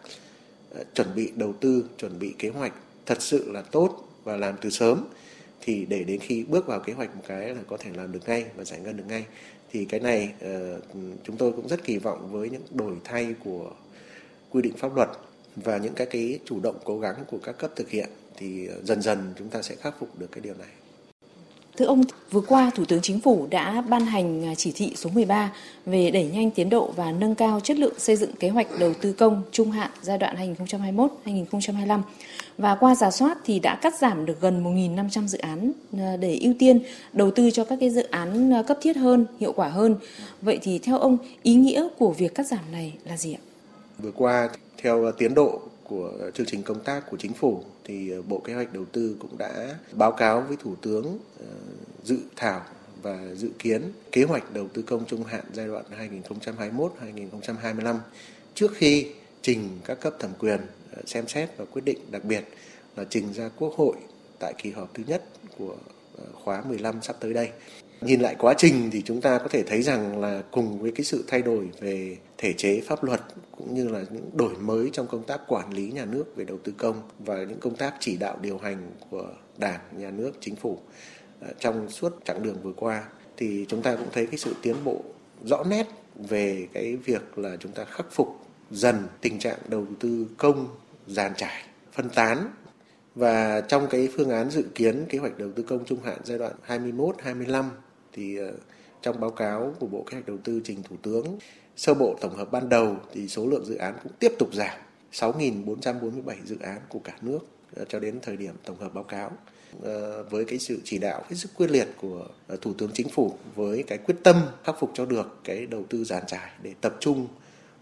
ờ, 0.76 0.84
chuẩn 0.94 1.08
bị 1.16 1.32
đầu 1.36 1.54
tư, 1.54 1.86
chuẩn 1.98 2.20
bị 2.20 2.34
kế 2.40 2.50
hoạch 2.50 2.74
thật 3.06 3.22
sự 3.22 3.52
là 3.52 3.62
tốt 3.62 4.10
và 4.24 4.38
làm 4.38 4.56
từ 4.62 4.70
sớm. 4.70 5.06
Thì 5.62 5.86
để 5.86 6.04
đến 6.04 6.20
khi 6.20 6.44
bước 6.44 6.68
vào 6.68 6.80
kế 6.80 6.94
hoạch 6.94 7.16
một 7.16 7.24
cái 7.28 7.56
là 7.56 7.62
có 7.68 7.78
thể 7.78 7.92
làm 7.96 8.12
được 8.12 8.20
ngay 8.28 8.46
và 8.56 8.64
giải 8.64 8.80
ngân 8.80 8.98
được 8.98 9.04
ngay 9.08 9.26
thì 9.72 9.86
cái 9.86 10.00
này 10.00 10.34
ờ, 10.42 10.80
chúng 11.24 11.38
tôi 11.38 11.52
cũng 11.52 11.68
rất 11.68 11.84
kỳ 11.84 11.98
vọng 11.98 12.30
với 12.32 12.50
những 12.50 12.62
đổi 12.72 12.96
thay 13.04 13.36
của 13.44 13.72
quy 14.50 14.62
định 14.62 14.74
pháp 14.78 14.96
luật 14.96 15.10
và 15.56 15.78
những 15.78 15.94
cái 15.94 16.08
cái 16.08 16.40
chủ 16.46 16.60
động 16.60 16.80
cố 16.84 17.00
gắng 17.00 17.16
của 17.28 17.38
các 17.44 17.58
cấp 17.58 17.72
thực 17.76 17.90
hiện 17.90 18.10
thì 18.36 18.68
ờ, 18.68 18.76
dần 18.84 19.02
dần 19.02 19.34
chúng 19.38 19.50
ta 19.50 19.62
sẽ 19.62 19.76
khắc 19.76 20.00
phục 20.00 20.20
được 20.20 20.32
cái 20.32 20.42
điều 20.42 20.54
này. 20.54 20.87
Thưa 21.78 21.86
ông, 21.86 22.04
vừa 22.32 22.42
qua 22.42 22.72
Thủ 22.76 22.86
tướng 22.86 23.02
Chính 23.02 23.20
phủ 23.20 23.48
đã 23.50 23.84
ban 23.90 24.06
hành 24.06 24.46
à, 24.46 24.56
chỉ 24.56 24.72
thị 24.76 24.94
số 24.96 25.10
13 25.10 25.52
về 25.86 26.12
đẩy 26.12 26.26
nhanh 26.26 26.52
tiến 26.52 26.70
độ 26.70 26.92
và 26.96 27.12
nâng 27.12 27.36
cao 27.36 27.60
chất 27.60 27.78
lượng 27.78 27.94
xây 27.98 28.16
dựng 28.16 28.32
kế 28.40 28.50
hoạch 28.50 28.68
đầu 28.80 28.94
tư 28.94 29.14
công 29.14 29.44
trung 29.52 29.72
hạn 29.72 29.92
giai 30.02 30.18
đoạn 30.18 30.56
2021-2025. 31.26 32.02
Và 32.58 32.76
qua 32.76 32.96
giả 32.96 33.12
soát 33.12 33.38
thì 33.46 33.60
đã 33.60 33.76
cắt 33.76 34.00
giảm 34.00 34.26
được 34.26 34.42
gần 34.42 34.64
1.500 34.64 35.28
dự 35.28 35.38
án 35.38 35.72
à, 35.98 36.18
để 36.20 36.38
ưu 36.42 36.54
tiên 36.60 36.80
đầu 37.14 37.32
tư 37.32 37.52
cho 37.52 37.64
các 37.64 37.78
cái 37.80 37.90
dự 37.90 38.04
án 38.04 38.54
à, 38.54 38.64
cấp 38.64 38.78
thiết 38.82 38.98
hơn, 38.98 39.26
hiệu 39.40 39.54
quả 39.56 39.68
hơn. 39.68 39.96
Vậy 40.42 40.60
thì 40.62 40.80
theo 40.80 40.98
ông, 40.98 41.18
ý 41.44 41.56
nghĩa 41.56 41.88
của 41.98 42.12
việc 42.12 42.36
cắt 42.36 42.48
giảm 42.48 42.72
này 42.72 42.94
là 43.06 43.18
gì 43.18 43.34
ạ? 43.34 43.42
Vừa 44.00 44.12
qua 44.12 44.50
theo 44.78 45.12
tiến 45.12 45.34
độ 45.34 45.62
của 45.84 46.12
chương 46.34 46.46
trình 46.46 46.64
công 46.64 46.80
tác 46.84 47.10
của 47.10 47.18
chính 47.18 47.34
phủ, 47.34 47.64
thì 47.84 48.12
ờ, 48.12 48.22
Bộ 48.22 48.40
Kế 48.40 48.54
hoạch 48.54 48.74
Đầu 48.74 48.86
tư 48.86 49.16
cũng 49.20 49.38
đã 49.38 49.76
báo 49.92 50.12
cáo 50.12 50.42
với 50.42 50.58
Thủ 50.58 50.76
tướng 50.82 51.20
ờ, 51.40 51.46
dự 52.04 52.18
thảo 52.36 52.62
và 53.02 53.20
dự 53.36 53.50
kiến 53.60 53.82
kế 54.12 54.24
hoạch 54.24 54.54
đầu 54.54 54.68
tư 54.74 54.82
công 54.82 55.06
trung 55.06 55.24
hạn 55.24 55.44
giai 55.54 55.68
đoạn 55.68 55.84
2021-2025 57.40 57.96
trước 58.54 58.72
khi 58.76 59.08
trình 59.42 59.70
các 59.86 60.00
cấp 60.00 60.16
thẩm 60.20 60.32
quyền 60.40 60.60
ờ, 60.92 61.02
xem 61.06 61.28
xét 61.28 61.50
và 61.58 61.66
quyết 61.66 61.86
định, 61.86 61.98
đặc 62.12 62.24
biệt 62.26 62.44
là 62.96 63.04
trình 63.10 63.34
ra 63.34 63.50
Quốc 63.58 63.74
hội 63.74 63.96
tại 64.40 64.54
kỳ 64.58 64.72
họp 64.72 64.94
thứ 64.94 65.04
nhất 65.08 65.24
của 65.58 65.76
khóa 66.34 66.64
15 66.68 67.02
sắp 67.02 67.16
tới 67.20 67.34
đây. 67.34 67.50
Nhìn 68.02 68.22
lại 68.22 68.36
quá 68.40 68.54
trình 68.58 68.90
thì 68.92 69.02
chúng 69.02 69.22
ta 69.22 69.38
có 69.38 69.48
thể 69.48 69.64
thấy 69.64 69.82
rằng 69.82 70.22
là 70.22 70.44
cùng 70.52 70.80
với 70.80 70.92
cái 70.92 71.06
sự 71.06 71.24
thay 71.28 71.42
đổi 71.42 71.70
về 71.80 72.18
thể 72.38 72.54
chế 72.54 72.82
pháp 72.82 73.04
luật 73.04 73.22
cũng 73.52 73.74
như 73.74 73.88
là 73.88 74.04
những 74.10 74.30
đổi 74.34 74.56
mới 74.60 74.90
trong 74.94 75.08
công 75.08 75.24
tác 75.24 75.42
quản 75.48 75.74
lý 75.74 75.92
nhà 75.92 76.06
nước 76.06 76.36
về 76.36 76.46
đầu 76.46 76.58
tư 76.64 76.74
công 76.78 77.02
và 77.20 77.44
những 77.44 77.60
công 77.60 77.76
tác 77.76 77.94
chỉ 78.00 78.18
đạo 78.18 78.38
điều 78.42 78.58
hành 78.58 78.92
của 79.10 79.28
Đảng, 79.58 79.80
nhà 79.98 80.12
nước, 80.12 80.32
chính 80.40 80.56
phủ 80.56 80.80
ờ, 81.42 81.48
trong 81.60 81.90
suốt 81.90 82.20
chặng 82.26 82.44
đường 82.44 82.58
vừa 82.64 82.74
qua 82.74 83.04
thì 83.38 83.66
chúng 83.70 83.82
ta 83.82 83.96
cũng 83.96 84.08
thấy 84.14 84.26
cái 84.26 84.38
sự 84.38 84.56
tiến 84.62 84.76
bộ 84.84 85.04
rõ 85.44 85.64
nét 85.64 85.88
về 86.16 86.68
cái 86.74 86.96
việc 86.96 87.38
là 87.38 87.58
chúng 87.60 87.72
ta 87.72 87.86
khắc 87.86 88.06
phục 88.12 88.40
dần 88.72 88.96
tình 89.22 89.40
trạng 89.40 89.58
đầu 89.68 89.86
tư 90.00 90.28
công 90.38 90.68
giàn 91.08 91.32
trải, 91.38 91.64
phân 91.94 92.10
tán. 92.10 92.52
Và 93.16 93.62
trong 93.62 93.88
cái 93.90 94.10
phương 94.18 94.30
án 94.30 94.50
dự 94.50 94.64
kiến 94.76 95.06
kế 95.10 95.18
hoạch 95.18 95.38
đầu 95.38 95.52
tư 95.56 95.64
công 95.64 95.86
trung 95.86 96.00
hạn 96.04 96.18
giai 96.24 96.38
đoạn 96.38 96.54
21-25 96.68 97.64
thì 98.18 98.38
ờ, 98.38 98.52
trong 99.02 99.20
báo 99.20 99.30
cáo 99.30 99.74
của 99.80 99.88
Bộ 99.88 100.04
Kế 100.04 100.14
hoạch 100.14 100.28
Đầu 100.28 100.38
tư 100.44 100.62
trình 100.64 100.84
Thủ 100.84 100.96
tướng, 101.02 101.38
sơ 101.76 101.94
bộ 101.94 102.18
tổng 102.22 102.36
hợp 102.36 102.52
ban 102.52 102.70
đầu 102.70 102.96
thì 103.14 103.28
số 103.28 103.46
lượng 103.48 103.66
dự 103.66 103.76
án 103.76 103.94
cũng 104.04 104.12
tiếp 104.20 104.32
tục 104.40 104.50
giảm 104.54 104.78
6.447 105.14 106.36
dự 106.46 106.58
án 106.60 106.80
của 106.90 107.00
cả 107.00 107.14
nước 107.22 107.40
ờ, 107.76 107.86
cho 107.90 108.00
đến 108.00 108.20
thời 108.22 108.38
điểm 108.38 108.54
tổng 108.66 108.80
hợp 108.80 108.94
báo 108.94 109.04
cáo. 109.04 109.32
Ờ, 109.84 110.24
với 110.24 110.46
cái 110.46 110.60
sự 110.60 110.82
chỉ 110.84 110.98
đạo 110.98 111.24
hết 111.30 111.36
sức 111.36 111.52
quyết 111.56 111.72
liệt 111.72 111.88
của 112.02 112.28
thủ 112.62 112.74
tướng 112.74 112.92
chính 112.94 113.10
phủ 113.10 113.34
với 113.56 113.84
cái 113.84 113.98
quyết 113.98 114.16
tâm 114.24 114.36
khắc 114.64 114.80
phục 114.80 114.92
cho 114.94 115.06
được 115.06 115.40
cái 115.44 115.66
đầu 115.66 115.84
tư 115.90 116.04
giàn 116.04 116.24
trải 116.28 116.52
để 116.64 116.74
tập 116.82 116.96
trung 117.00 117.28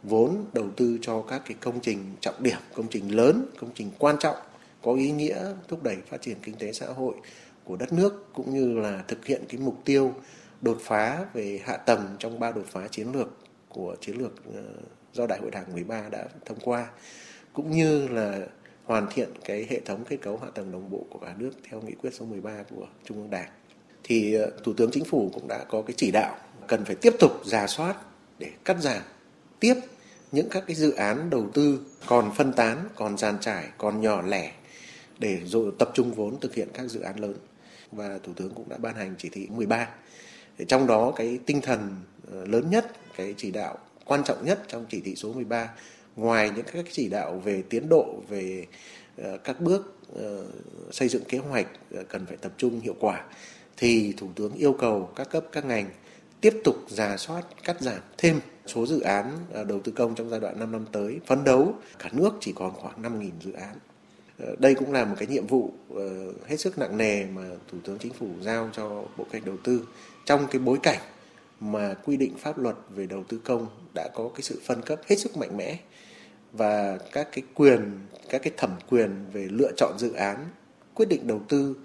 vốn 0.04 0.46
đầu 0.54 0.70
tư 0.76 0.98
cho 1.02 1.22
các 1.22 1.42
cái 1.46 1.58
công 1.60 1.80
trình 1.82 2.00
trọng 2.20 2.44
điểm, 2.44 2.58
công 2.74 2.88
trình 2.90 3.16
lớn, 3.16 3.46
công 3.60 3.70
trình 3.76 3.92
quan 4.00 4.16
trọng, 4.20 4.36
có 4.82 4.94
ý 4.94 5.12
nghĩa 5.12 5.54
thúc 5.68 5.84
đẩy 5.84 5.98
phát 6.10 6.22
triển 6.22 6.38
kinh 6.44 6.56
tế 6.56 6.74
xã 6.74 6.86
hội 6.86 7.16
của 7.66 7.76
đất 7.76 7.94
nước 7.94 8.30
cũng 8.34 8.54
như 8.54 8.80
là 8.80 9.04
thực 9.08 9.26
hiện 9.26 9.42
cái 9.50 9.62
mục 9.62 9.76
tiêu 9.86 10.14
đột 10.62 10.78
phá 10.82 11.26
về 11.34 11.62
hạ 11.64 11.78
tầng 11.78 12.16
trong 12.20 12.40
ba 12.40 12.52
đột 12.52 12.66
phá 12.72 12.88
chiến 12.92 13.12
lược 13.12 13.38
của 13.70 13.96
chiến 14.02 14.18
lược 14.18 14.54
ờ, 14.54 14.64
do 15.14 15.28
Đại 15.28 15.40
hội 15.40 15.52
Đảng 15.52 15.74
13 15.74 16.10
đã 16.10 16.26
thông 16.46 16.60
qua 16.60 16.88
cũng 17.54 17.72
như 17.72 18.08
là 18.08 18.40
hoàn 18.84 19.08
thiện 19.12 19.30
cái 19.46 19.68
hệ 19.70 19.80
thống 19.80 20.04
kết 20.10 20.18
cấu 20.22 20.38
hạ 20.38 20.48
tầng 20.56 20.72
đồng 20.72 20.90
bộ 20.90 21.06
của 21.10 21.20
cả 21.20 21.36
nước 21.38 21.52
theo 21.70 21.82
nghị 21.82 21.94
quyết 21.94 22.14
số 22.14 22.26
13 22.26 22.64
của 22.76 22.88
Trung 23.06 23.18
ương 23.18 23.30
Đảng. 23.30 23.50
Thì 24.04 24.34
ờ, 24.34 24.52
Thủ 24.64 24.74
tướng 24.74 24.92
Chính 24.92 25.06
phủ 25.06 25.32
cũng 25.34 25.48
đã 25.48 25.64
có 25.70 25.82
cái 25.82 25.94
chỉ 25.98 26.12
đạo 26.12 26.38
cần 26.68 26.86
phải 26.86 26.96
tiếp 26.96 27.14
tục 27.20 27.32
giả 27.46 27.68
soát 27.68 27.96
để 28.40 28.52
cắt 28.66 28.78
giảm 28.80 29.02
tiếp 29.60 29.76
những 30.32 30.50
các 30.50 30.64
cái 30.68 30.76
dự 30.76 30.92
án 30.92 31.30
đầu 31.30 31.50
tư 31.54 31.80
còn 32.08 32.32
phân 32.36 32.54
tán, 32.54 32.78
còn 32.96 33.18
giàn 33.18 33.38
trải, 33.42 33.66
còn 33.78 34.02
nhỏ 34.02 34.22
lẻ 34.22 34.52
để 35.20 35.40
rồi 35.46 35.72
tập 35.80 35.92
trung 35.94 36.14
vốn 36.14 36.40
thực 36.40 36.56
hiện 36.56 36.68
các 36.74 36.88
dự 36.88 37.00
án 37.00 37.20
lớn 37.20 37.36
và 37.92 38.20
thủ 38.24 38.34
tướng 38.34 38.54
cũng 38.56 38.70
đã 38.70 38.78
ban 38.78 38.96
hành 38.96 39.16
chỉ 39.18 39.30
thị 39.30 39.48
13 39.50 39.90
trong 40.68 40.88
đó 40.88 41.14
cái 41.16 41.40
tinh 41.46 41.62
thần 41.62 41.96
ờ, 42.32 42.46
lớn 42.46 42.70
nhất, 42.70 42.92
cái 43.18 43.34
chỉ 43.38 43.52
đạo 43.52 43.78
quan 44.06 44.24
trọng 44.24 44.46
nhất 44.46 44.64
trong 44.68 44.86
chỉ 44.90 45.02
thị 45.02 45.16
số 45.16 45.34
13 45.34 45.70
ngoài 46.16 46.52
những 46.56 46.66
các 46.74 46.86
chỉ 46.92 47.10
đạo 47.10 47.42
về 47.46 47.64
tiến 47.70 47.90
độ, 47.90 48.16
về 48.30 48.66
ờ, 49.18 49.38
các 49.38 49.62
bước 49.62 49.96
ờ, 50.16 50.46
xây 50.92 51.08
dựng 51.08 51.24
kế 51.24 51.38
hoạch 51.38 51.68
cần 52.10 52.26
phải 52.26 52.38
tập 52.38 52.52
trung 52.58 52.80
hiệu 52.80 52.96
quả, 53.00 53.24
thì 53.78 54.14
thủ 54.18 54.30
tướng 54.36 54.54
yêu 54.54 54.74
cầu 54.74 55.10
các 55.16 55.30
cấp, 55.30 55.46
các 55.52 55.66
ngành 55.66 55.90
tiếp 56.42 56.62
tục 56.64 56.76
giả 56.88 57.18
soát, 57.18 57.44
cắt 57.64 57.82
giảm 57.82 58.00
thêm 58.18 58.40
số 58.66 58.86
dự 58.86 59.00
án 59.00 59.38
đầu 59.68 59.80
tư 59.80 59.92
công 59.92 60.16
trong 60.16 60.30
giai 60.30 60.40
đoạn 60.40 60.60
5 60.60 60.72
năm 60.72 60.86
tới, 60.92 61.20
phấn 61.26 61.44
đấu 61.44 61.74
cả 62.00 62.10
nước 62.14 62.34
chỉ 62.42 62.54
còn 62.56 62.74
khoảng 62.74 63.02
5.000 63.02 63.30
dự 63.42 63.52
án. 63.52 63.76
Ờ, 64.40 64.56
đây 64.60 64.76
cũng 64.76 64.92
là 64.92 65.06
một 65.06 65.16
cái 65.20 65.28
nhiệm 65.28 65.48
vụ 65.48 65.74
ờ, 65.96 66.34
hết 66.48 66.58
sức 66.58 66.78
nặng 66.78 66.98
nề 66.98 67.26
mà 67.26 67.42
thủ 67.72 67.78
tướng 67.84 67.98
chính 68.00 68.14
phủ 68.14 68.28
giao 68.42 68.70
cho 68.74 68.90
bộ 68.90 69.24
kế 69.24 69.30
hoạch 69.32 69.46
đầu 69.46 69.58
tư. 69.64 69.88
Trong 70.26 70.48
cái 70.52 70.60
bối 70.60 70.78
cảnh 70.84 71.00
mà 71.60 71.94
quy 71.94 72.18
định 72.18 72.38
pháp 72.38 72.58
luật 72.58 72.76
về 72.90 73.06
đầu 73.06 73.24
tư 73.24 73.40
công 73.44 73.68
đã 73.96 74.10
có 74.14 74.30
cái 74.30 74.42
sự 74.42 74.62
phân 74.66 74.82
cấp 74.82 75.00
hết 75.08 75.16
sức 75.16 75.38
mạnh 75.38 75.58
mẽ 75.58 75.80
và 76.54 76.98
các 77.12 77.28
cái 77.32 77.44
quyền, 77.54 77.92
các 78.30 78.42
cái 78.44 78.54
thẩm 78.58 78.72
quyền 78.90 79.26
về 79.34 79.48
lựa 79.52 79.72
chọn 79.78 79.94
dự 80.00 80.14
án, 80.14 80.38
quyết 80.94 81.10
định 81.10 81.28
đầu 81.28 81.42
tư 81.50 81.76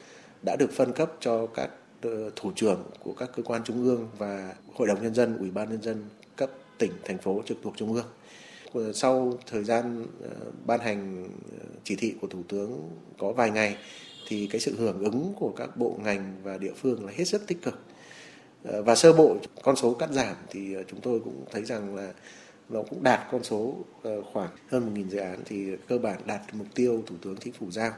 đã 0.45 0.57
được 0.59 0.73
phân 0.73 0.92
cấp 0.92 1.12
cho 1.21 1.47
các 1.47 1.71
ờ, 2.02 2.30
thủ 2.37 2.52
trưởng 2.57 2.83
của 3.02 3.12
các 3.12 3.30
cơ 3.37 3.42
quan 3.42 3.64
trung 3.64 3.85
ương 3.85 4.09
và 4.19 4.54
hội 4.75 4.88
đồng 4.88 5.02
nhân 5.02 5.14
dân, 5.14 5.38
ủy 5.38 5.50
ban 5.50 5.71
nhân 5.71 5.83
dân 5.83 6.04
cấp 6.37 6.50
tỉnh, 6.78 6.92
thành 7.04 7.19
phố 7.19 7.42
trực 7.47 7.59
thuộc 7.62 7.75
trung 7.76 7.95
ương 7.95 8.07
sau 8.94 9.38
thời 9.46 9.64
gian 9.64 10.06
ờ, 10.22 10.30
ban 10.66 10.80
hành 10.80 11.28
ờ, 11.52 11.66
chỉ 11.84 11.96
thị 11.96 12.14
của 12.20 12.26
thủ 12.26 12.42
tướng 12.48 12.90
có 13.18 13.32
vài 13.32 13.50
ngày, 13.50 13.76
thì 14.28 14.46
cái 14.46 14.60
sự 14.60 14.74
hưởng 14.78 15.04
ứng 15.04 15.32
của 15.36 15.52
các 15.56 15.76
bộ 15.76 15.98
ngành 16.04 16.34
và 16.42 16.58
địa 16.58 16.72
phương 16.76 17.06
là 17.06 17.12
hết 17.16 17.24
sức 17.24 17.46
tích 17.46 17.62
cực. 17.62 17.78
Ờ, 18.64 18.82
và 18.82 18.94
sơ 18.94 19.12
bộ 19.12 19.36
con 19.62 19.76
số 19.76 19.94
cắt 19.94 20.10
giảm 20.12 20.36
thì 20.50 20.74
chúng 20.88 21.00
tôi 21.00 21.20
cũng 21.24 21.44
thấy 21.50 21.64
rằng 21.64 21.96
là 21.96 22.12
nó 22.68 22.82
cũng 22.90 23.02
đạt 23.02 23.20
con 23.32 23.44
số 23.44 23.74
khoảng 24.32 24.50
hơn 24.68 24.94
1.000 24.94 25.08
dự 25.08 25.18
án 25.18 25.38
thì 25.44 25.76
cơ 25.88 25.98
bản 25.98 26.20
đạt 26.26 26.40
mục 26.52 26.66
tiêu 26.74 27.02
thủ 27.06 27.14
tướng 27.22 27.36
chính 27.36 27.52
phủ 27.52 27.70
giao. 27.70 27.92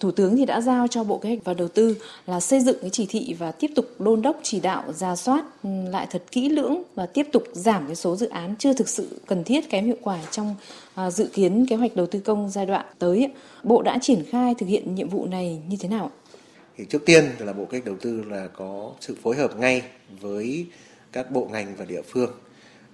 Thủ 0.00 0.10
tướng 0.10 0.36
thì 0.36 0.44
đã 0.44 0.60
giao 0.60 0.88
cho 0.88 1.04
Bộ 1.04 1.18
Kế 1.18 1.28
hoạch 1.28 1.44
và 1.44 1.54
Đầu 1.54 1.68
tư 1.68 1.96
là 2.26 2.40
xây 2.40 2.60
dựng 2.60 2.76
cái 2.80 2.90
chỉ 2.90 3.06
thị 3.06 3.36
và 3.38 3.52
tiếp 3.52 3.70
tục 3.76 3.86
đôn 3.98 4.22
đốc 4.22 4.40
chỉ 4.42 4.60
đạo 4.60 4.92
ra 4.92 5.16
soát 5.16 5.44
ừ, 5.62 5.70
lại 5.90 6.06
thật 6.10 6.22
kỹ 6.30 6.48
lưỡng 6.48 6.82
và 6.94 7.06
tiếp 7.06 7.26
tục 7.32 7.44
giảm 7.52 7.86
cái 7.86 7.96
số 7.96 8.16
dự 8.16 8.28
án 8.28 8.54
chưa 8.58 8.72
thực 8.72 8.88
sự 8.88 9.20
cần 9.26 9.44
thiết 9.44 9.70
kém 9.70 9.84
hiệu 9.84 9.96
quả 10.02 10.18
trong 10.30 10.54
à, 10.94 11.10
dự 11.10 11.28
kiến 11.32 11.66
kế 11.66 11.76
hoạch 11.76 11.96
đầu 11.96 12.06
tư 12.06 12.20
công 12.20 12.50
giai 12.50 12.66
đoạn 12.66 12.86
tới. 12.98 13.28
Bộ 13.62 13.82
đã 13.82 13.98
triển 14.02 14.24
khai 14.30 14.54
thực 14.58 14.66
hiện 14.66 14.94
nhiệm 14.94 15.08
vụ 15.08 15.26
này 15.26 15.62
như 15.68 15.76
thế 15.80 15.88
nào? 15.88 16.10
Thì 16.76 16.84
trước 16.84 17.06
tiên 17.06 17.24
là 17.38 17.52
Bộ 17.52 17.64
Kế 17.64 17.78
hoạch 17.78 17.84
Đầu 17.84 17.96
tư 18.00 18.24
là 18.28 18.48
có 18.48 18.92
sự 19.00 19.16
phối 19.22 19.36
hợp 19.36 19.56
ngay 19.56 19.82
với 20.20 20.66
các 21.12 21.30
bộ 21.30 21.48
ngành 21.52 21.76
và 21.76 21.84
địa 21.84 22.02
phương 22.02 22.30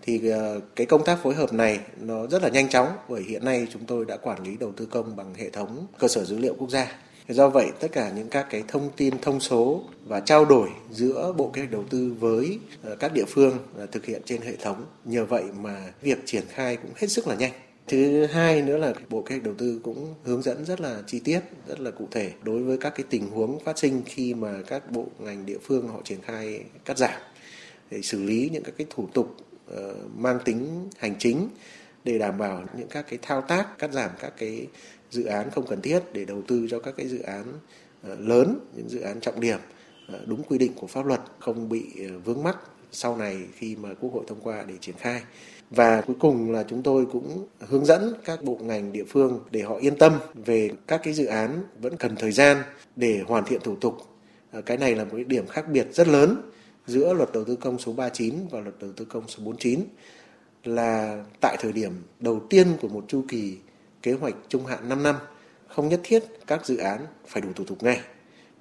thì 0.07 0.29
ờ, 0.29 0.61
cái 0.77 0.87
công 0.87 1.05
tác 1.05 1.19
phối 1.23 1.35
hợp 1.35 1.53
này 1.53 1.81
nó 2.01 2.27
rất 2.27 2.43
là 2.43 2.49
nhanh 2.49 2.69
chóng 2.69 2.89
bởi 3.09 3.23
hiện 3.23 3.45
nay 3.45 3.67
chúng 3.73 3.85
tôi 3.87 4.05
đã 4.05 4.17
quản 4.17 4.43
lý 4.43 4.57
đầu 4.57 4.73
tư 4.73 4.87
công 4.91 5.17
bằng 5.17 5.35
hệ 5.35 5.51
thống 5.51 5.87
cơ 5.99 6.09
sở 6.09 6.25
dữ 6.25 6.39
liệu 6.39 6.55
quốc 6.59 6.71
gia. 6.71 6.93
Do 7.29 7.49
vậy 7.49 7.71
tất 7.81 7.89
cả 7.93 8.13
những 8.17 8.29
các 8.29 8.47
cái 8.51 8.63
thông 8.69 8.91
tin 8.97 9.19
thông 9.23 9.41
số 9.41 9.83
và 10.05 10.21
trao 10.21 10.45
đổi 10.45 10.69
giữa 10.91 11.35
bộ 11.37 11.51
kế 11.53 11.61
hoạch 11.61 11.73
đầu 11.73 11.85
tư 11.91 12.15
với 12.21 12.59
ờ, 12.83 12.97
các 12.97 13.13
địa 13.13 13.25
phương 13.29 13.59
ờ, 13.79 13.87
thực 13.87 14.05
hiện 14.05 14.23
trên 14.25 14.41
hệ 14.41 14.57
thống 14.57 14.85
nhờ 15.05 15.25
vậy 15.25 15.45
mà 15.61 15.93
việc 16.03 16.19
triển 16.25 16.45
khai 16.49 16.77
cũng 16.77 16.91
hết 16.97 17.07
sức 17.07 17.27
là 17.29 17.35
nhanh. 17.35 17.53
Thứ 17.89 18.27
hai 18.27 18.63
nữa 18.63 18.77
là 18.77 18.95
Bộ 19.09 19.23
Kế 19.23 19.35
hoạch 19.35 19.45
Đầu 19.45 19.55
tư 19.59 19.81
cũng 19.85 20.15
hướng 20.25 20.43
dẫn 20.43 20.65
rất 20.65 20.81
là 20.81 21.03
chi 21.07 21.21
tiết, 21.25 21.41
rất 21.69 21.81
là 21.81 21.91
cụ 21.91 22.09
thể 22.11 22.33
đối 22.43 22.63
với 22.63 22.79
các 22.79 22.93
cái 22.97 23.07
tình 23.11 23.31
huống 23.31 23.65
phát 23.65 23.79
sinh 23.79 24.03
khi 24.07 24.35
mà 24.35 24.55
các 24.67 24.91
bộ 24.91 25.07
ngành 25.19 25.47
địa 25.47 25.59
phương 25.63 25.89
họ 25.89 26.01
triển 26.05 26.21
khai 26.21 26.65
cắt 26.85 26.99
giảm 26.99 27.21
để 27.91 28.03
xử 28.03 28.23
lý 28.23 28.51
những 28.53 28.63
các 28.63 28.75
cái 28.79 28.87
thủ 28.91 29.09
tục 29.15 29.37
Ờ, 29.71 29.95
mang 30.17 30.39
tính 30.45 30.89
hành 30.99 31.15
chính 31.19 31.49
để 32.05 32.19
đảm 32.19 32.39
bảo 32.39 32.65
những 32.79 32.89
các 32.89 33.07
cái 33.09 33.19
thao 33.23 33.41
tác, 33.41 33.79
cắt 33.79 33.93
giảm 33.93 34.11
các 34.21 34.33
cái 34.37 34.67
dự 35.11 35.25
án 35.25 35.51
không 35.51 35.67
cần 35.67 35.81
thiết 35.81 36.01
để 36.13 36.25
đầu 36.25 36.43
tư 36.49 36.67
cho 36.71 36.79
các 36.79 36.95
cái 36.97 37.09
dự 37.09 37.19
án 37.19 37.45
ờ, 38.03 38.17
lớn, 38.19 38.59
những 38.77 38.89
dự 38.89 39.01
án 39.01 39.21
trọng 39.21 39.41
điểm 39.41 39.59
ờ, 40.09 40.21
đúng 40.27 40.43
quy 40.43 40.59
định 40.59 40.73
của 40.75 40.87
pháp 40.87 41.07
luật, 41.07 41.21
không 41.39 41.69
bị 41.69 41.83
vướng 42.25 42.43
mắc 42.43 42.57
sau 42.93 43.17
này 43.17 43.39
khi 43.55 43.77
mà 43.77 43.89
quốc 44.01 44.13
hội 44.13 44.25
thông 44.29 44.41
qua 44.41 44.65
để 44.69 44.75
triển 44.81 44.97
khai. 44.99 45.23
Và 45.71 46.01
cuối 46.01 46.17
cùng 46.21 46.53
là 46.53 46.65
chúng 46.69 46.83
tôi 46.83 47.07
cũng 47.13 47.47
hướng 47.59 47.85
dẫn 47.85 48.15
các 48.25 48.43
bộ 48.43 48.59
ngành 48.61 48.93
địa 48.93 49.05
phương 49.09 49.41
để 49.51 49.63
họ 49.63 49.77
yên 49.77 49.99
tâm 49.99 50.13
về 50.35 50.71
các 50.87 51.01
cái 51.05 51.15
dự 51.15 51.27
án 51.27 51.63
vẫn 51.81 51.97
cần 51.97 52.17
thời 52.17 52.33
gian 52.33 52.63
để 52.97 53.23
hoàn 53.27 53.45
thiện 53.45 53.61
thủ 53.61 53.77
tục. 53.77 53.97
Cái 54.67 54.77
này 54.77 54.95
là 54.95 55.05
một 55.05 55.11
cái 55.13 55.25
điểm 55.25 55.47
khác 55.47 55.69
biệt 55.69 55.87
rất 55.93 56.09
lớn 56.09 56.51
giữa 56.87 57.15
luật 57.15 57.33
đầu 57.33 57.45
tư 57.45 57.57
công 57.57 57.79
số 57.79 57.93
39 57.93 58.35
và 58.51 58.61
luật 58.61 58.75
đầu 58.81 58.93
tư 58.93 59.05
công 59.05 59.29
số 59.29 59.45
49 59.45 59.81
là 60.65 61.25
tại 61.41 61.57
thời 61.61 61.73
điểm 61.73 61.93
đầu 62.21 62.41
tiên 62.51 62.67
của 62.81 62.89
một 62.89 63.05
chu 63.09 63.25
kỳ 63.29 63.57
kế 64.03 64.13
hoạch 64.13 64.35
trung 64.49 64.67
hạn 64.67 64.89
5 64.89 65.03
năm, 65.03 65.17
không 65.69 65.89
nhất 65.89 66.01
thiết 66.05 66.25
các 66.47 66.67
dự 66.67 66.77
án 66.77 67.07
phải 67.27 67.43
đủ 67.43 67.49
thủ 67.55 67.65
tục 67.65 67.83
ngay. 67.83 68.01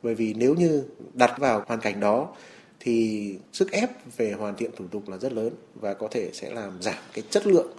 Bởi 0.04 0.16
vì 0.16 0.34
nếu 0.34 0.56
như 0.56 0.84
đặt 1.14 1.40
vào 1.40 1.64
hoàn 1.68 1.80
cảnh 1.80 2.00
đó, 2.00 2.36
thì 2.80 3.36
sức 3.54 3.72
ép 3.72 3.90
về 4.18 4.32
hoàn 4.32 4.56
thiện 4.56 4.72
thủ 4.76 4.86
tục 4.88 5.10
là 5.10 5.18
rất 5.18 5.34
lớn 5.34 5.54
và 5.76 5.94
có 5.94 6.08
thể 6.12 6.30
sẽ 6.34 6.54
làm 6.54 6.82
giảm 6.82 7.04
cái 7.14 7.24
chất 7.30 7.48
lượng 7.48 7.72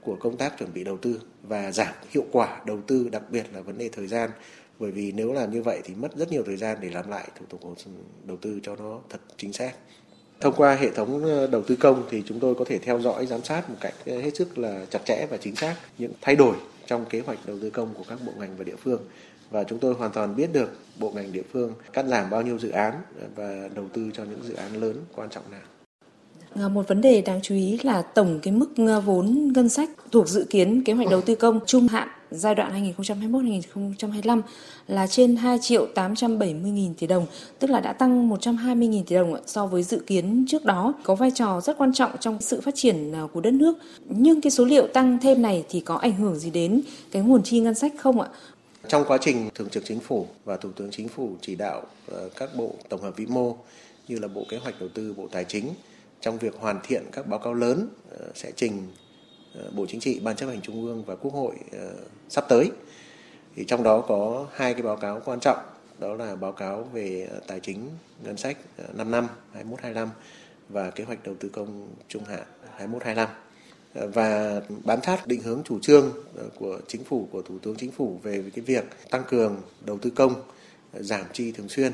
của 0.00 0.16
công 0.20 0.36
tác 0.36 0.58
chuẩn 0.58 0.72
bị 0.72 0.84
đầu 0.84 0.96
tư 0.96 1.20
và 1.42 1.72
giảm 1.72 1.94
hiệu 2.10 2.24
quả 2.32 2.62
đầu 2.66 2.80
tư, 2.86 3.08
đặc 3.12 3.22
biệt 3.30 3.46
là 3.54 3.60
vấn 3.60 3.78
đề 3.78 3.88
thời 3.88 4.06
gian 4.06 4.30
bởi 4.78 4.90
vì 4.90 5.12
nếu 5.12 5.32
làm 5.32 5.50
như 5.50 5.62
vậy 5.62 5.80
thì 5.84 5.94
mất 5.94 6.16
rất 6.16 6.32
nhiều 6.32 6.42
thời 6.46 6.56
gian 6.56 6.78
để 6.80 6.90
làm 6.90 7.10
lại 7.10 7.28
thủ 7.38 7.46
tục 7.48 7.60
đầu 8.24 8.36
tư 8.36 8.60
cho 8.62 8.76
nó 8.76 9.00
thật 9.10 9.20
chính 9.36 9.52
xác 9.52 9.72
thông 10.40 10.54
qua 10.56 10.74
hệ 10.74 10.90
thống 10.90 11.24
ờ, 11.24 11.46
đầu 11.46 11.62
tư 11.62 11.76
công 11.76 12.02
thì 12.10 12.22
chúng 12.26 12.40
tôi 12.40 12.54
có 12.54 12.64
thể 12.64 12.78
theo 12.78 13.00
dõi, 13.00 13.26
giám 13.26 13.44
sát 13.44 13.70
một 13.70 13.76
cách 13.80 13.94
ờ, 14.06 14.20
hết 14.20 14.36
sức 14.36 14.58
là 14.58 14.86
chặt 14.90 14.98
chẽ 15.06 15.26
và 15.30 15.36
chính 15.36 15.56
xác 15.56 15.76
những 15.98 16.12
thay 16.20 16.36
đổi 16.36 16.56
trong 16.86 17.04
kế 17.04 17.20
hoạch 17.20 17.38
đầu 17.46 17.58
tư 17.62 17.70
công 17.70 17.94
của 17.94 18.04
các 18.08 18.18
bộ 18.26 18.32
ngành 18.38 18.56
và 18.56 18.64
địa 18.64 18.76
phương 18.76 19.00
và 19.50 19.64
chúng 19.64 19.78
tôi 19.78 19.94
hoàn 19.94 20.12
toàn 20.12 20.36
biết 20.36 20.52
được 20.52 20.70
bộ 20.98 21.10
ngành 21.14 21.32
địa 21.32 21.42
phương 21.52 21.72
cắt 21.92 22.06
giảm 22.06 22.30
bao 22.30 22.42
nhiêu 22.42 22.58
dự 22.58 22.70
án 22.70 22.94
và 23.36 23.68
đầu 23.74 23.84
tư 23.92 24.10
cho 24.14 24.24
những 24.24 24.42
dự 24.42 24.54
án 24.54 24.80
lớn, 24.80 24.96
quan 25.14 25.30
trọng 25.30 25.50
nào. 25.50 25.60
Ờ, 26.54 26.68
một 26.68 26.88
vấn 26.88 27.00
đề 27.00 27.22
đáng 27.22 27.40
chú 27.42 27.54
ý 27.54 27.78
là 27.82 28.02
tổng 28.02 28.40
cái 28.42 28.54
mức 28.54 28.70
vốn 29.04 29.52
ngân 29.54 29.68
sách 29.68 29.90
thuộc 30.12 30.28
dự 30.28 30.46
kiến 30.50 30.82
kế 30.84 30.92
hoạch 30.92 31.10
đầu 31.10 31.20
tư 31.20 31.34
công 31.34 31.60
trung 31.66 31.88
hạn 31.88 32.08
giai 32.34 32.54
đoạn 32.54 32.94
2021-2025 32.96 34.42
là 34.88 35.06
trên 35.06 35.36
2 35.36 35.58
triệu 35.58 35.86
870 35.86 36.70
nghìn 36.70 36.94
tỷ 36.94 37.06
đồng, 37.06 37.26
tức 37.58 37.70
là 37.70 37.80
đã 37.80 37.92
tăng 37.92 38.28
120 38.28 38.88
nghìn 38.88 39.04
tỷ 39.04 39.16
đồng 39.16 39.36
so 39.46 39.66
với 39.66 39.82
dự 39.82 40.02
kiến 40.06 40.44
trước 40.48 40.64
đó, 40.64 40.94
có 41.02 41.14
vai 41.14 41.30
trò 41.34 41.60
rất 41.60 41.78
quan 41.78 41.92
trọng 41.92 42.10
trong 42.20 42.40
sự 42.40 42.60
phát 42.60 42.74
triển 42.74 43.12
à, 43.12 43.22
của 43.32 43.40
đất 43.40 43.54
nước. 43.54 43.78
Nhưng 44.08 44.40
cái 44.40 44.50
số 44.50 44.64
liệu 44.64 44.86
tăng 44.86 45.18
thêm 45.22 45.42
này 45.42 45.64
thì 45.68 45.80
có 45.80 45.94
ảnh 45.94 46.16
hưởng 46.16 46.36
gì 46.36 46.50
đến 46.50 46.80
cái 47.10 47.22
nguồn 47.22 47.42
chi 47.42 47.60
ngân 47.60 47.74
sách 47.74 47.92
không 47.98 48.20
ạ? 48.20 48.28
Trong 48.88 49.04
quá 49.08 49.18
trình 49.20 49.50
Thường 49.54 49.68
trực 49.68 49.84
Chính 49.84 50.00
phủ 50.00 50.26
và 50.44 50.56
Thủ 50.56 50.70
tướng 50.76 50.90
Chính 50.90 51.08
phủ 51.08 51.30
chỉ 51.40 51.54
đạo 51.54 51.82
ờ, 52.06 52.28
các 52.36 52.50
bộ 52.56 52.74
tổng 52.88 53.02
hợp 53.02 53.16
vĩ 53.16 53.26
mô 53.26 53.56
như 54.08 54.18
là 54.18 54.28
Bộ 54.28 54.44
Kế 54.48 54.56
hoạch 54.56 54.74
Đầu 54.80 54.88
tư, 54.88 55.14
Bộ 55.16 55.28
Tài 55.32 55.44
chính 55.44 55.68
trong 56.20 56.38
việc 56.38 56.54
hoàn 56.60 56.80
thiện 56.82 57.04
các 57.12 57.26
báo 57.26 57.38
cáo 57.38 57.54
lớn 57.54 57.88
ờ, 58.10 58.26
sẽ 58.34 58.52
trình 58.56 58.82
Bộ 59.72 59.86
Chính 59.88 60.00
trị, 60.00 60.20
Ban 60.20 60.36
chấp 60.36 60.46
hành 60.46 60.60
Trung 60.60 60.86
ương 60.86 61.04
và 61.04 61.14
Quốc 61.14 61.34
hội 61.34 61.54
ờ, 61.72 61.94
sắp 62.28 62.44
tới. 62.48 62.70
Thì 63.56 63.64
trong 63.64 63.82
đó 63.82 64.00
có 64.00 64.46
hai 64.54 64.74
cái 64.74 64.82
báo 64.82 64.96
cáo 64.96 65.22
quan 65.24 65.40
trọng, 65.40 65.58
đó 65.98 66.14
là 66.14 66.36
báo 66.36 66.52
cáo 66.52 66.88
về 66.92 67.28
ờ, 67.30 67.40
tài 67.46 67.60
chính 67.60 67.88
ngân 68.24 68.36
sách 68.36 68.58
5 68.94 69.10
năm 69.10 69.26
21-25 69.82 70.08
và 70.68 70.90
kế 70.90 71.04
hoạch 71.04 71.24
đầu 71.24 71.34
tư 71.40 71.48
công 71.48 71.88
trung 72.08 72.24
hạn 72.24 72.42
21-25. 72.78 73.26
và 73.94 74.60
bám 74.84 74.98
sát 75.02 75.26
định 75.26 75.42
hướng 75.42 75.62
chủ 75.64 75.78
trương 75.80 76.12
của 76.58 76.80
chính 76.88 77.04
phủ 77.04 77.28
của 77.32 77.42
thủ 77.42 77.58
tướng 77.58 77.76
chính 77.76 77.90
phủ 77.90 78.20
về 78.22 78.44
cái 78.54 78.64
việc 78.64 78.84
tăng 79.10 79.22
cường 79.28 79.60
đầu 79.84 79.98
tư 79.98 80.10
công 80.10 80.34
giảm 80.92 81.24
chi 81.32 81.52
thường 81.52 81.68
xuyên 81.68 81.92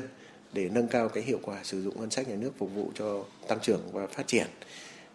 để 0.53 0.69
nâng 0.69 0.87
cao 0.87 1.09
cái 1.09 1.23
hiệu 1.23 1.39
quả 1.43 1.59
sử 1.63 1.81
dụng 1.81 1.99
ngân 1.99 2.09
sách 2.09 2.29
nhà 2.29 2.35
nước 2.35 2.51
phục 2.57 2.69
vụ 2.75 2.91
cho 2.95 3.23
tăng 3.47 3.59
trưởng 3.59 3.81
và 3.91 4.07
phát 4.07 4.27
triển 4.27 4.47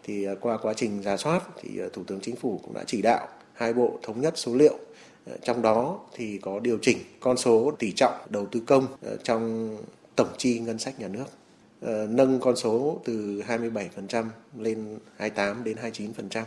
thì 0.06 0.24
à, 0.24 0.32
qua 0.40 0.56
quá 0.56 0.74
trình 0.76 1.02
giả 1.02 1.16
soát 1.16 1.42
thì 1.60 1.80
à, 1.80 1.86
thủ 1.92 2.04
tướng 2.04 2.20
chính 2.20 2.36
phủ 2.36 2.60
cũng 2.64 2.74
đã 2.74 2.84
chỉ 2.86 3.02
đạo 3.02 3.28
hai 3.52 3.72
bộ 3.72 3.98
thống 4.02 4.20
nhất 4.20 4.32
số 4.36 4.54
liệu. 4.54 4.78
À, 5.26 5.32
trong 5.42 5.62
đó 5.62 6.00
thì 6.14 6.38
có 6.38 6.60
điều 6.60 6.78
chỉnh 6.82 6.98
con 7.20 7.36
số 7.36 7.72
tỷ 7.78 7.92
trọng 7.92 8.14
đầu 8.30 8.46
tư 8.46 8.60
công 8.66 8.86
trong 9.22 9.76
tổng 10.16 10.28
chi 10.38 10.58
ngân 10.58 10.78
sách 10.78 11.00
nhà 11.00 11.08
nước. 11.08 11.24
Nâng 12.08 12.40
con 12.40 12.56
số 12.56 13.00
từ 13.04 13.42
27% 13.48 14.24
lên 14.58 14.98
28 15.16 15.64
đến 15.64 15.76
29%. 16.30 16.42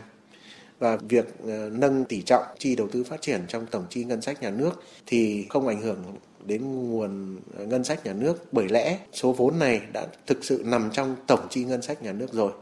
Và 0.78 0.96
việc 0.96 1.26
nâng 1.72 2.04
tỷ 2.04 2.22
trọng 2.22 2.42
chi 2.58 2.76
đầu 2.76 2.88
tư 2.88 3.04
phát 3.04 3.22
triển 3.22 3.40
trong 3.48 3.66
tổng 3.66 3.84
chi 3.90 4.04
ngân 4.04 4.22
sách 4.22 4.42
nhà 4.42 4.50
nước 4.50 4.82
thì 5.06 5.46
không 5.50 5.68
ảnh 5.68 5.82
hưởng 5.82 6.04
đến 6.46 6.90
nguồn 6.90 7.36
ngân 7.58 7.84
sách 7.84 8.06
nhà 8.06 8.12
nước. 8.12 8.52
Bởi 8.52 8.68
lẽ 8.68 8.98
số 9.12 9.32
vốn 9.32 9.58
này 9.58 9.80
đã 9.92 10.06
thực 10.26 10.44
sự 10.44 10.62
nằm 10.66 10.90
trong 10.92 11.16
tổng 11.26 11.46
chi 11.50 11.64
ngân 11.64 11.82
sách 11.82 12.02
nhà 12.02 12.12
nước 12.12 12.32
rồi 12.32 12.52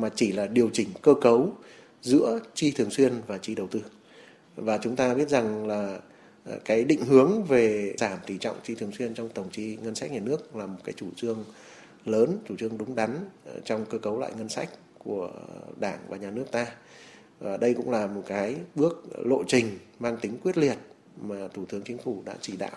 mà 0.00 0.10
chỉ 0.14 0.32
là 0.32 0.46
điều 0.46 0.70
chỉnh 0.72 0.88
cơ 1.02 1.14
cấu 1.20 1.52
giữa 2.02 2.40
chi 2.54 2.70
thường 2.70 2.90
xuyên 2.90 3.12
và 3.26 3.38
chi 3.38 3.54
đầu 3.54 3.66
tư. 3.66 3.80
Và 4.56 4.78
chúng 4.78 4.96
ta 4.96 5.14
biết 5.14 5.28
rằng 5.28 5.66
là 5.66 5.98
ờ, 6.44 6.58
cái 6.64 6.84
định 6.84 7.04
hướng 7.04 7.44
về 7.44 7.94
giảm 7.98 8.18
tỷ 8.26 8.38
trọng 8.38 8.56
chi 8.62 8.74
thường 8.74 8.92
xuyên 8.92 9.14
trong 9.14 9.28
tổng 9.28 9.48
chi 9.52 9.78
ngân 9.82 9.94
sách 9.94 10.12
nhà 10.12 10.20
nước 10.20 10.56
là 10.56 10.66
một 10.66 10.80
cái 10.84 10.92
chủ 10.96 11.06
trương 11.16 11.44
lớn, 12.04 12.38
chủ 12.48 12.56
trương 12.56 12.78
đúng 12.78 12.94
đắn 12.94 13.10
ờ, 13.46 13.60
trong 13.64 13.84
cơ 13.90 13.98
cấu 13.98 14.18
lại 14.18 14.32
ngân 14.38 14.48
sách 14.48 14.68
của 14.98 15.30
đảng 15.80 15.98
và 16.08 16.16
nhà 16.16 16.30
nước 16.30 16.44
ta 16.52 16.66
và 17.40 17.56
đây 17.56 17.74
cũng 17.74 17.90
là 17.90 18.06
một 18.06 18.22
cái 18.26 18.56
bước 18.74 19.04
lộ 19.24 19.42
trình 19.46 19.78
mang 19.98 20.16
tính 20.20 20.36
quyết 20.42 20.58
liệt 20.58 20.76
mà 21.20 21.48
thủ 21.54 21.64
tướng 21.64 21.82
chính 21.82 21.98
phủ 21.98 22.22
đã 22.24 22.34
chỉ 22.40 22.56
đạo 22.56 22.76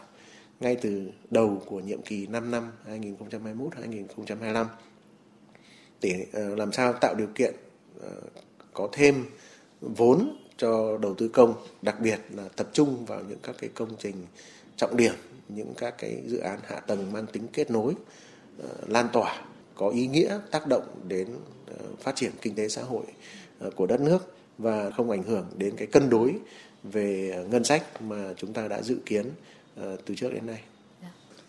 ngay 0.60 0.75
từ 0.75 1.12
đầu 1.30 1.62
của 1.66 1.80
nhiệm 1.80 2.01
kỳ 2.01 2.28
5 2.28 2.51
năm 2.51 2.72
2021-2025 2.88 4.66
để 6.01 6.25
ờ, 6.34 6.55
làm 6.55 6.72
sao 6.72 6.93
tạo 6.93 7.15
điều 7.15 7.27
kiện 7.36 7.53
ờ, 8.01 8.10
có 8.74 8.89
thêm 8.91 9.25
vốn 9.81 10.38
cho 10.58 10.98
đầu 10.98 11.15
tư 11.15 11.27
công, 11.27 11.53
đặc 11.81 12.00
biệt 12.00 12.20
là 12.36 12.43
tập 12.55 12.70
trung 12.74 13.05
vào 13.05 13.22
những 13.29 13.39
các 13.43 13.55
cái 13.60 13.70
công 13.74 13.89
trình 14.00 14.15
trọng 14.75 14.98
điểm, 14.98 15.13
những 15.50 15.74
các 15.77 15.96
cái 15.98 16.22
dự 16.27 16.38
án 16.38 16.60
hạ 16.63 16.79
tầng 16.79 17.12
mang 17.13 17.25
tính 17.25 17.48
kết 17.53 17.72
nối 17.72 17.93
ờ, 18.63 18.70
lan 18.88 19.08
tỏa 19.13 19.46
có 19.75 19.89
ý 19.89 20.08
nghĩa 20.08 20.39
tác 20.51 20.67
động 20.67 20.84
đến 21.08 21.27
phát 22.00 22.15
triển 22.15 22.31
kinh 22.41 22.55
tế 22.55 22.67
xã 22.67 22.84
hội 22.84 23.03
của 23.75 23.86
đất 23.86 24.01
nước 24.01 24.34
và 24.58 24.89
không 24.89 25.12
ảnh 25.12 25.24
hưởng 25.24 25.46
đến 25.58 25.74
cái 25.77 25.88
cân 25.88 26.10
đối 26.10 26.36
về 26.84 27.36
ngân 27.50 27.63
sách 27.63 28.01
mà 28.01 28.34
chúng 28.38 28.53
ta 28.53 28.67
đã 28.67 28.81
dự 28.81 28.98
kiến 29.05 29.25
từ 30.05 30.15
trước 30.15 30.34
đến 30.34 30.46
nay. 30.46 30.62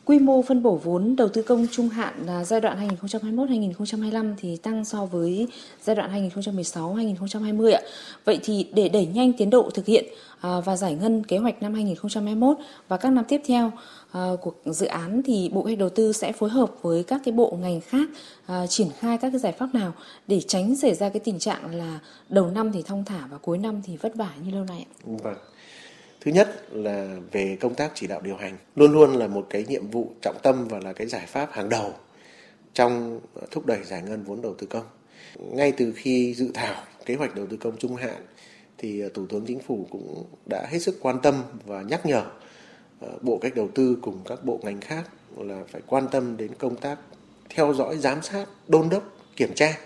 Quy 0.04 0.18
mô 0.18 0.42
phân 0.42 0.62
bổ 0.62 0.76
vốn 0.76 1.16
đầu 1.16 1.28
tư 1.28 1.42
công 1.42 1.66
trung 1.70 1.88
hạn 1.88 2.14
là 2.26 2.44
giai 2.44 2.60
đoạn 2.60 2.96
2021-2025 3.02 4.34
thì 4.38 4.56
tăng 4.56 4.84
so 4.84 5.06
với 5.06 5.48
giai 5.82 5.96
đoạn 5.96 6.30
2016-2020 6.30 7.74
ạ. 7.74 7.80
Vậy 8.24 8.38
thì 8.42 8.66
để 8.72 8.88
đẩy 8.88 9.06
nhanh 9.06 9.32
tiến 9.32 9.50
độ 9.50 9.70
thực 9.74 9.86
hiện 9.86 10.04
à, 10.40 10.60
và 10.64 10.76
giải 10.76 10.94
ngân 10.94 11.24
kế 11.24 11.38
hoạch 11.38 11.62
năm 11.62 11.74
2021 11.74 12.56
và 12.88 12.96
các 12.96 13.10
năm 13.10 13.24
tiếp 13.28 13.40
theo 13.46 13.70
à, 14.12 14.30
của 14.40 14.52
dự 14.64 14.86
án 14.86 15.22
thì 15.24 15.50
Bộ 15.52 15.62
Kế 15.62 15.64
hoạch 15.64 15.78
Đầu 15.78 15.88
tư 15.88 16.12
sẽ 16.12 16.32
phối 16.32 16.50
hợp 16.50 16.70
với 16.82 17.04
các 17.04 17.20
cái 17.24 17.32
bộ 17.32 17.58
ngành 17.60 17.80
khác 17.80 18.08
à, 18.46 18.66
triển 18.66 18.88
khai 18.98 19.18
các 19.18 19.30
cái 19.30 19.40
giải 19.40 19.52
pháp 19.52 19.74
nào 19.74 19.92
để 20.26 20.40
tránh 20.40 20.76
xảy 20.76 20.94
ra 20.94 21.08
cái 21.08 21.20
tình 21.20 21.38
trạng 21.38 21.74
là 21.74 21.98
đầu 22.28 22.50
năm 22.50 22.72
thì 22.72 22.82
thong 22.82 23.04
thả 23.04 23.26
và 23.30 23.38
cuối 23.38 23.58
năm 23.58 23.82
thì 23.84 23.96
vất 23.96 24.14
vả 24.14 24.30
như 24.44 24.54
lâu 24.54 24.64
nay 24.64 24.86
ạ. 24.90 24.94
Vâng. 25.04 25.34
Thứ 26.24 26.30
nhất 26.30 26.72
là 26.72 27.16
về 27.32 27.56
công 27.60 27.74
tác 27.74 27.92
chỉ 27.94 28.06
đạo 28.06 28.20
điều 28.20 28.36
hành, 28.36 28.56
luôn 28.76 28.92
luôn 28.92 29.12
là 29.16 29.26
một 29.26 29.46
cái 29.50 29.64
nhiệm 29.68 29.90
vụ 29.90 30.12
trọng 30.22 30.36
tâm 30.42 30.68
và 30.68 30.78
là 30.78 30.92
cái 30.92 31.06
giải 31.06 31.26
pháp 31.26 31.52
hàng 31.52 31.68
đầu 31.68 31.92
trong 32.74 33.20
thúc 33.50 33.66
đẩy 33.66 33.84
giải 33.84 34.02
ngân 34.02 34.22
vốn 34.22 34.42
đầu 34.42 34.54
tư 34.54 34.66
công. 34.66 34.84
Ngay 35.38 35.72
từ 35.72 35.92
khi 35.96 36.34
dự 36.34 36.50
thảo 36.54 36.84
kế 37.06 37.14
hoạch 37.14 37.34
đầu 37.34 37.46
tư 37.46 37.56
công 37.56 37.76
trung 37.76 37.96
hạn 37.96 38.26
thì 38.78 39.02
à, 39.02 39.08
Thủ 39.14 39.26
tướng 39.26 39.44
Chính 39.46 39.60
phủ 39.60 39.86
cũng 39.90 40.24
đã 40.50 40.66
hết 40.70 40.78
sức 40.78 40.98
quan 41.00 41.20
tâm 41.22 41.42
và 41.66 41.82
nhắc 41.82 42.06
nhở 42.06 42.24
à, 43.00 43.08
Bộ 43.20 43.38
Cách 43.38 43.54
Đầu 43.54 43.68
tư 43.74 43.96
cùng 44.02 44.20
các 44.24 44.44
bộ 44.44 44.60
ngành 44.62 44.80
khác 44.80 45.04
là 45.36 45.62
phải 45.68 45.82
quan 45.86 46.08
tâm 46.08 46.36
đến 46.36 46.50
công 46.58 46.76
tác 46.76 46.98
theo 47.50 47.74
dõi, 47.74 47.98
giám 47.98 48.22
sát, 48.22 48.48
đôn 48.68 48.88
đốc, 48.88 49.02
kiểm 49.36 49.54
tra 49.54 49.78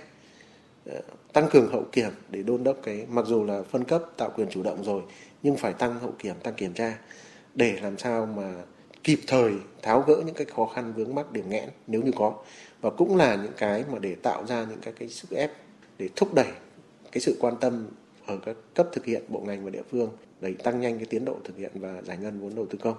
à, 0.86 0.96
tăng 1.32 1.48
cường 1.50 1.72
hậu 1.72 1.84
kiểm 1.92 2.10
để 2.30 2.42
đôn 2.42 2.64
đốc 2.64 2.76
cái 2.82 3.06
mặc 3.08 3.26
dù 3.26 3.44
là 3.44 3.62
phân 3.62 3.84
cấp 3.84 4.02
tạo 4.16 4.30
quyền 4.36 4.48
chủ 4.50 4.62
động 4.62 4.84
rồi 4.84 5.02
nhưng 5.46 5.56
phải 5.56 5.72
tăng 5.72 6.00
hậu 6.00 6.14
kiểm, 6.18 6.34
tăng 6.42 6.54
kiểm 6.54 6.72
tra 6.72 6.98
để 7.54 7.78
làm 7.82 7.98
sao 7.98 8.26
mà 8.26 8.54
kịp 9.04 9.18
thời 9.26 9.52
tháo 9.82 10.00
gỡ 10.00 10.22
những 10.26 10.34
cái 10.34 10.46
khó 10.56 10.66
khăn 10.66 10.92
vướng 10.96 11.14
mắc 11.14 11.32
điểm 11.32 11.48
nghẽn 11.48 11.68
nếu 11.86 12.02
như 12.02 12.10
có. 12.16 12.34
Và 12.80 12.90
cũng 12.90 13.16
là 13.16 13.34
những 13.34 13.52
cái 13.56 13.84
mà 13.92 13.98
để 13.98 14.14
tạo 14.14 14.46
ra 14.46 14.66
những 14.70 14.78
cái 14.82 14.94
cái 14.98 15.08
sức 15.08 15.30
ép 15.30 15.50
để 15.98 16.08
thúc 16.16 16.34
đẩy 16.34 16.46
cái 17.12 17.20
sự 17.20 17.36
quan 17.40 17.54
tâm 17.60 17.86
ở 18.26 18.38
các 18.44 18.56
cấp 18.74 18.88
thực 18.92 19.04
hiện, 19.04 19.22
bộ 19.28 19.40
ngành 19.40 19.64
và 19.64 19.70
địa 19.70 19.82
phương 19.90 20.10
để 20.40 20.54
tăng 20.54 20.80
nhanh 20.80 20.96
cái 20.96 21.06
tiến 21.06 21.24
độ 21.24 21.36
thực 21.44 21.56
hiện 21.56 21.70
và 21.74 22.02
giải 22.02 22.16
ngân 22.16 22.40
vốn 22.40 22.54
đầu 22.54 22.66
tư 22.70 22.78
công. 22.82 22.96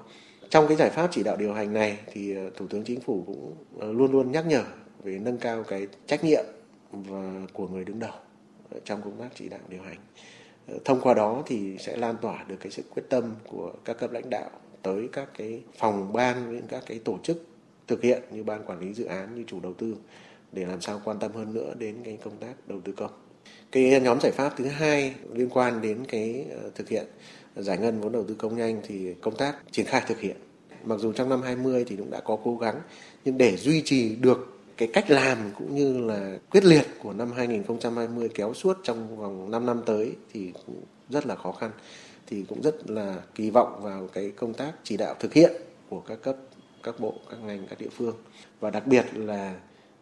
Trong 0.50 0.68
cái 0.68 0.78
giải 0.78 0.90
pháp 0.90 1.08
chỉ 1.12 1.24
đạo 1.24 1.38
điều 1.38 1.54
hành 1.54 1.74
này 1.74 2.00
thì 2.12 2.36
ờ, 2.36 2.50
thủ 2.56 2.68
tướng 2.68 2.84
chính 2.84 3.00
phủ 3.00 3.24
cũng 3.28 3.56
ờ, 3.80 3.94
luôn 3.94 4.12
luôn 4.12 4.32
nhắc 4.32 4.46
nhở 4.48 4.64
về 5.04 5.20
nâng 5.20 5.38
cao 5.38 5.64
cái 5.64 5.88
trách 6.08 6.24
nhiệm 6.24 6.46
và 6.92 7.34
của 7.54 7.68
người 7.68 7.86
đứng 7.86 8.00
đầu 8.00 8.14
trong 8.86 9.02
công 9.02 9.18
tác 9.20 9.30
chỉ 9.36 9.50
đạo 9.50 9.60
điều 9.70 9.82
hành 9.82 9.98
thông 10.86 11.02
qua 11.02 11.14
đó 11.14 11.44
thì 11.46 11.78
sẽ 11.80 11.98
lan 11.98 12.16
tỏa 12.22 12.44
được 12.48 12.56
cái 12.60 12.72
sự 12.72 12.84
quyết 12.96 13.04
tâm 13.10 13.36
của 13.48 13.74
các 13.86 13.98
cấp 13.98 14.12
lãnh 14.12 14.30
đạo 14.30 14.50
tới 14.82 15.10
các 15.14 15.30
cái 15.38 15.62
phòng 15.78 16.14
ban 16.14 16.52
những 16.56 16.68
các 16.68 16.84
cái 16.88 17.00
tổ 17.00 17.18
chức 17.24 17.46
thực 17.88 18.02
hiện 18.02 18.24
như 18.32 18.44
ban 18.44 18.66
quản 18.66 18.80
lý 18.80 18.94
dự 18.94 19.06
án, 19.06 19.36
như 19.36 19.44
chủ 19.48 19.60
đầu 19.60 19.74
tư 19.74 19.96
để 20.52 20.66
làm 20.66 20.82
sao 20.82 21.02
quan 21.06 21.20
tâm 21.20 21.32
hơn 21.32 21.54
nữa 21.54 21.74
đến 21.78 21.96
cái 22.04 22.18
công 22.24 22.38
tác 22.38 22.54
đầu 22.68 22.82
tư 22.82 22.92
công. 22.92 23.12
Cái 23.72 24.02
nhóm 24.02 24.20
giải 24.22 24.32
pháp 24.32 24.54
thứ 24.58 24.66
hai 24.66 25.14
liên 25.34 25.50
quan 25.50 25.82
đến 25.82 26.06
cái 26.08 26.46
ờ, 26.62 26.70
thực 26.76 26.90
hiện 26.90 27.06
giải 27.56 27.78
ngân 27.78 28.02
vốn 28.02 28.12
đầu 28.12 28.24
tư 28.24 28.36
công 28.38 28.58
nhanh 28.58 28.82
thì 28.88 29.14
công 29.14 29.36
tác 29.36 29.56
triển 29.72 29.86
khai 29.86 30.02
thực 30.08 30.20
hiện. 30.20 30.36
Mặc 30.84 31.00
dù 31.00 31.14
trong 31.14 31.30
năm 31.30 31.42
20 31.42 31.86
thì 31.88 31.96
cũng 31.96 32.12
đã 32.12 32.20
có 32.20 32.38
cố 32.44 32.58
gắng, 32.58 32.82
nhưng 33.26 33.38
để 33.38 33.58
duy 33.58 33.82
trì 33.86 34.16
được 34.16 34.57
cái 34.78 34.88
cách 34.94 35.10
làm 35.10 35.38
cũng 35.58 35.76
như 35.76 36.00
là 36.00 36.38
quyết 36.52 36.66
liệt 36.66 36.86
của 37.00 37.14
năm 37.14 37.32
2020 37.32 38.30
kéo 38.34 38.54
suốt 38.54 38.78
trong 38.84 39.18
vòng 39.18 39.52
5 39.52 39.66
năm 39.66 39.82
tới 39.86 40.16
thì 40.34 40.54
cũng 40.66 40.82
rất 41.10 41.26
là 41.26 41.36
khó 41.36 41.52
khăn. 41.52 41.72
Thì 42.28 42.46
cũng 42.50 42.62
rất 42.62 42.90
là 42.90 43.16
kỳ 43.36 43.50
vọng 43.50 43.80
vào 43.82 44.08
cái 44.14 44.32
công 44.32 44.54
tác 44.54 44.72
chỉ 44.84 44.98
đạo 44.98 45.16
thực 45.20 45.34
hiện 45.34 45.52
của 45.90 46.00
các 46.00 46.22
cấp, 46.22 46.36
các 46.84 47.00
bộ, 47.00 47.14
các 47.30 47.38
ngành, 47.44 47.68
các 47.70 47.80
địa 47.80 47.90
phương. 47.90 48.16
Và 48.60 48.70
đặc 48.70 48.88
biệt 48.88 49.06
là 49.14 49.56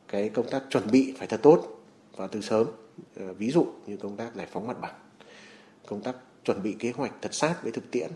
cái 0.08 0.30
công 0.30 0.50
tác 0.50 0.64
chuẩn 0.70 0.92
bị 0.92 1.14
phải 1.18 1.28
thật 1.28 1.40
tốt 1.44 1.82
và 2.16 2.28
từ 2.28 2.42
sớm. 2.42 2.68
Ờ, 3.16 3.34
ví 3.34 3.52
dụ 3.52 3.66
như 3.88 3.98
công 3.98 4.16
tác 4.16 4.36
giải 4.36 4.48
phóng 4.52 4.68
mặt 4.68 4.82
bằng, 4.82 4.94
công 5.88 6.02
tác 6.02 6.16
chuẩn 6.46 6.64
bị 6.64 6.76
kế 6.80 6.92
hoạch 6.92 7.14
thật 7.22 7.34
sát 7.34 7.64
với 7.64 7.72
thực 7.72 7.92
tiễn 7.92 8.10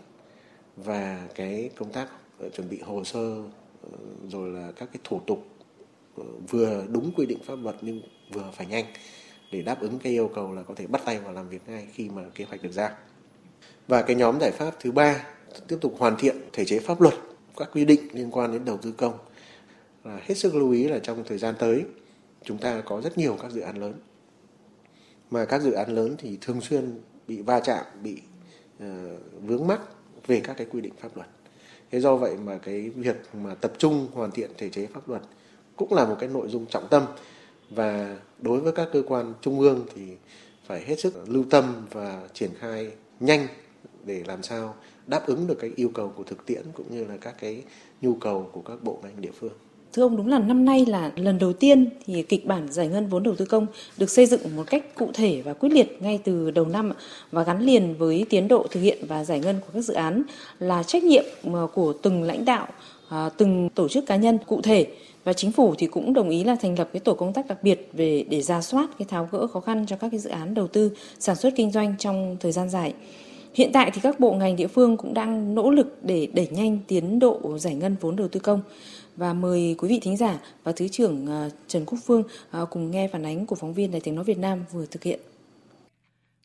và 0.76 1.28
cái 1.34 1.70
công 1.76 1.92
tác 1.92 2.08
ờ, 2.38 2.48
chuẩn 2.48 2.68
bị 2.68 2.80
hồ 2.80 3.04
sơ 3.04 3.42
ờ, 3.82 3.98
rồi 4.28 4.50
là 4.50 4.72
các 4.76 4.88
cái 4.92 5.00
thủ 5.04 5.20
tục 5.26 5.46
vừa 6.48 6.84
đúng 6.88 7.12
quy 7.16 7.26
định 7.26 7.38
pháp 7.42 7.56
luật 7.62 7.76
nhưng 7.80 8.02
vừa 8.32 8.50
phải 8.52 8.66
nhanh 8.66 8.84
để 9.52 9.62
đáp 9.62 9.80
ứng 9.80 9.98
cái 9.98 10.12
yêu 10.12 10.30
cầu 10.34 10.52
là 10.52 10.62
có 10.62 10.74
thể 10.74 10.86
bắt 10.86 11.02
tay 11.04 11.18
vào 11.18 11.32
làm 11.32 11.48
việc 11.48 11.62
ngay 11.66 11.86
khi 11.92 12.08
mà 12.08 12.22
kế 12.34 12.44
hoạch 12.44 12.62
được 12.62 12.72
ra. 12.72 12.96
Và 13.88 14.02
cái 14.02 14.16
nhóm 14.16 14.40
giải 14.40 14.50
pháp 14.50 14.74
thứ 14.80 14.92
ba 14.92 15.26
tiếp 15.68 15.78
tục 15.80 15.94
hoàn 15.98 16.16
thiện 16.16 16.36
thể 16.52 16.64
chế 16.64 16.78
pháp 16.78 17.00
luật 17.00 17.14
các 17.56 17.68
quy 17.72 17.84
định 17.84 18.00
liên 18.12 18.30
quan 18.30 18.52
đến 18.52 18.64
đầu 18.64 18.76
tư 18.76 18.92
công. 18.92 19.18
Là 20.04 20.20
hết 20.22 20.34
sức 20.34 20.54
lưu 20.54 20.72
ý 20.72 20.84
là 20.84 20.98
trong 20.98 21.24
thời 21.24 21.38
gian 21.38 21.54
tới 21.58 21.84
chúng 22.44 22.58
ta 22.58 22.80
có 22.80 23.00
rất 23.00 23.18
nhiều 23.18 23.36
các 23.42 23.50
dự 23.50 23.60
án 23.60 23.78
lớn. 23.78 23.94
Mà 25.30 25.44
các 25.44 25.62
dự 25.62 25.72
án 25.72 25.94
lớn 25.94 26.14
thì 26.18 26.38
thường 26.40 26.60
xuyên 26.60 27.00
bị 27.28 27.42
va 27.42 27.60
chạm 27.60 27.84
bị 28.02 28.16
uh, 28.76 28.88
vướng 29.42 29.66
mắc 29.66 29.80
về 30.26 30.40
các 30.40 30.56
cái 30.56 30.66
quy 30.70 30.80
định 30.80 30.92
pháp 31.00 31.16
luật. 31.16 31.28
Thế 31.90 32.00
do 32.00 32.16
vậy 32.16 32.36
mà 32.36 32.58
cái 32.58 32.90
việc 32.90 33.16
mà 33.34 33.54
tập 33.54 33.72
trung 33.78 34.08
hoàn 34.12 34.30
thiện 34.30 34.50
thể 34.58 34.68
chế 34.68 34.86
pháp 34.86 35.08
luật 35.08 35.22
cũng 35.80 35.92
là 35.92 36.04
một 36.04 36.16
cái 36.20 36.28
nội 36.28 36.48
dung 36.48 36.66
trọng 36.66 36.88
tâm. 36.90 37.02
Và 37.70 38.16
đối 38.38 38.60
với 38.60 38.72
các 38.72 38.88
cơ 38.92 39.02
quan 39.08 39.34
trung 39.40 39.60
ương 39.60 39.86
thì 39.94 40.02
phải 40.66 40.84
hết 40.84 41.00
sức 41.00 41.28
lưu 41.28 41.44
tâm 41.50 41.86
và 41.92 42.20
triển 42.34 42.50
khai 42.58 42.90
nhanh 43.20 43.46
để 44.04 44.22
làm 44.26 44.42
sao 44.42 44.74
đáp 45.06 45.26
ứng 45.26 45.46
được 45.46 45.58
cái 45.60 45.70
yêu 45.76 45.90
cầu 45.94 46.12
của 46.16 46.24
thực 46.24 46.46
tiễn 46.46 46.62
cũng 46.74 46.86
như 46.90 47.04
là 47.04 47.16
các 47.16 47.34
cái 47.40 47.62
nhu 48.00 48.14
cầu 48.14 48.50
của 48.52 48.60
các 48.60 48.82
bộ 48.82 48.98
ngành 49.02 49.20
địa 49.20 49.32
phương. 49.40 49.52
Thưa 49.92 50.02
ông, 50.02 50.16
đúng 50.16 50.28
là 50.28 50.38
năm 50.38 50.64
nay 50.64 50.86
là 50.86 51.12
lần 51.16 51.38
đầu 51.38 51.52
tiên 51.52 51.90
thì 52.06 52.22
kịch 52.22 52.46
bản 52.46 52.72
giải 52.72 52.88
ngân 52.88 53.06
vốn 53.06 53.22
đầu 53.22 53.34
tư 53.34 53.44
công 53.44 53.66
được 53.98 54.10
xây 54.10 54.26
dựng 54.26 54.56
một 54.56 54.64
cách 54.66 54.94
cụ 54.94 55.10
thể 55.14 55.42
và 55.44 55.52
quyết 55.52 55.72
liệt 55.72 56.02
ngay 56.02 56.20
từ 56.24 56.50
đầu 56.50 56.64
năm 56.64 56.92
và 57.32 57.42
gắn 57.42 57.60
liền 57.60 57.94
với 57.98 58.26
tiến 58.30 58.48
độ 58.48 58.66
thực 58.70 58.80
hiện 58.80 58.98
và 59.08 59.24
giải 59.24 59.40
ngân 59.40 59.60
của 59.60 59.72
các 59.74 59.80
dự 59.80 59.94
án 59.94 60.22
là 60.58 60.82
trách 60.82 61.04
nhiệm 61.04 61.24
ờ, 61.52 61.66
của 61.74 61.92
từng 62.02 62.22
lãnh 62.22 62.44
đạo, 62.44 62.68
ờ, 63.08 63.30
từng 63.36 63.68
tổ 63.74 63.88
chức 63.88 64.06
cá 64.06 64.16
nhân 64.16 64.38
cụ 64.46 64.60
thể 64.62 64.86
và 65.24 65.32
chính 65.32 65.52
phủ 65.52 65.74
thì 65.78 65.86
cũng 65.86 66.12
đồng 66.12 66.30
ý 66.30 66.44
là 66.44 66.56
thành 66.60 66.78
lập 66.78 66.90
cái 66.92 67.00
tổ 67.00 67.14
công 67.14 67.32
tác 67.32 67.46
đặc 67.46 67.62
biệt 67.62 67.90
về 67.92 68.24
để 68.28 68.42
ra 68.42 68.60
soát 68.60 68.90
cái 68.98 69.06
tháo 69.08 69.28
gỡ 69.32 69.46
khó 69.46 69.60
khăn 69.60 69.86
cho 69.86 69.96
các 69.96 70.08
cái 70.10 70.20
dự 70.20 70.30
án 70.30 70.54
đầu 70.54 70.68
tư 70.68 70.96
sản 71.18 71.36
xuất 71.36 71.52
kinh 71.56 71.70
doanh 71.70 71.94
trong 71.98 72.36
thời 72.40 72.52
gian 72.52 72.70
dài. 72.70 72.94
Hiện 73.54 73.70
tại 73.72 73.90
thì 73.94 74.00
các 74.00 74.20
bộ 74.20 74.32
ngành 74.32 74.56
địa 74.56 74.66
phương 74.66 74.96
cũng 74.96 75.14
đang 75.14 75.54
nỗ 75.54 75.70
lực 75.70 75.98
để 76.02 76.28
đẩy 76.34 76.48
nhanh 76.50 76.78
tiến 76.86 77.18
độ 77.18 77.58
giải 77.58 77.74
ngân 77.74 77.96
vốn 78.00 78.16
đầu 78.16 78.28
tư 78.28 78.40
công. 78.40 78.62
Và 79.16 79.32
mời 79.32 79.74
quý 79.78 79.88
vị 79.88 80.00
thính 80.02 80.16
giả 80.16 80.38
và 80.64 80.72
Thứ 80.72 80.88
trưởng 80.88 81.26
à, 81.26 81.50
Trần 81.66 81.84
Quốc 81.84 81.98
Phương 82.06 82.22
à, 82.50 82.60
cùng 82.70 82.90
nghe 82.90 83.08
phản 83.08 83.26
ánh 83.26 83.46
của 83.46 83.56
phóng 83.56 83.74
viên 83.74 83.90
Đài 83.90 84.00
tiếng 84.00 84.14
nói 84.14 84.24
Việt 84.24 84.38
Nam 84.38 84.64
vừa 84.72 84.86
thực 84.86 85.02
hiện. 85.02 85.20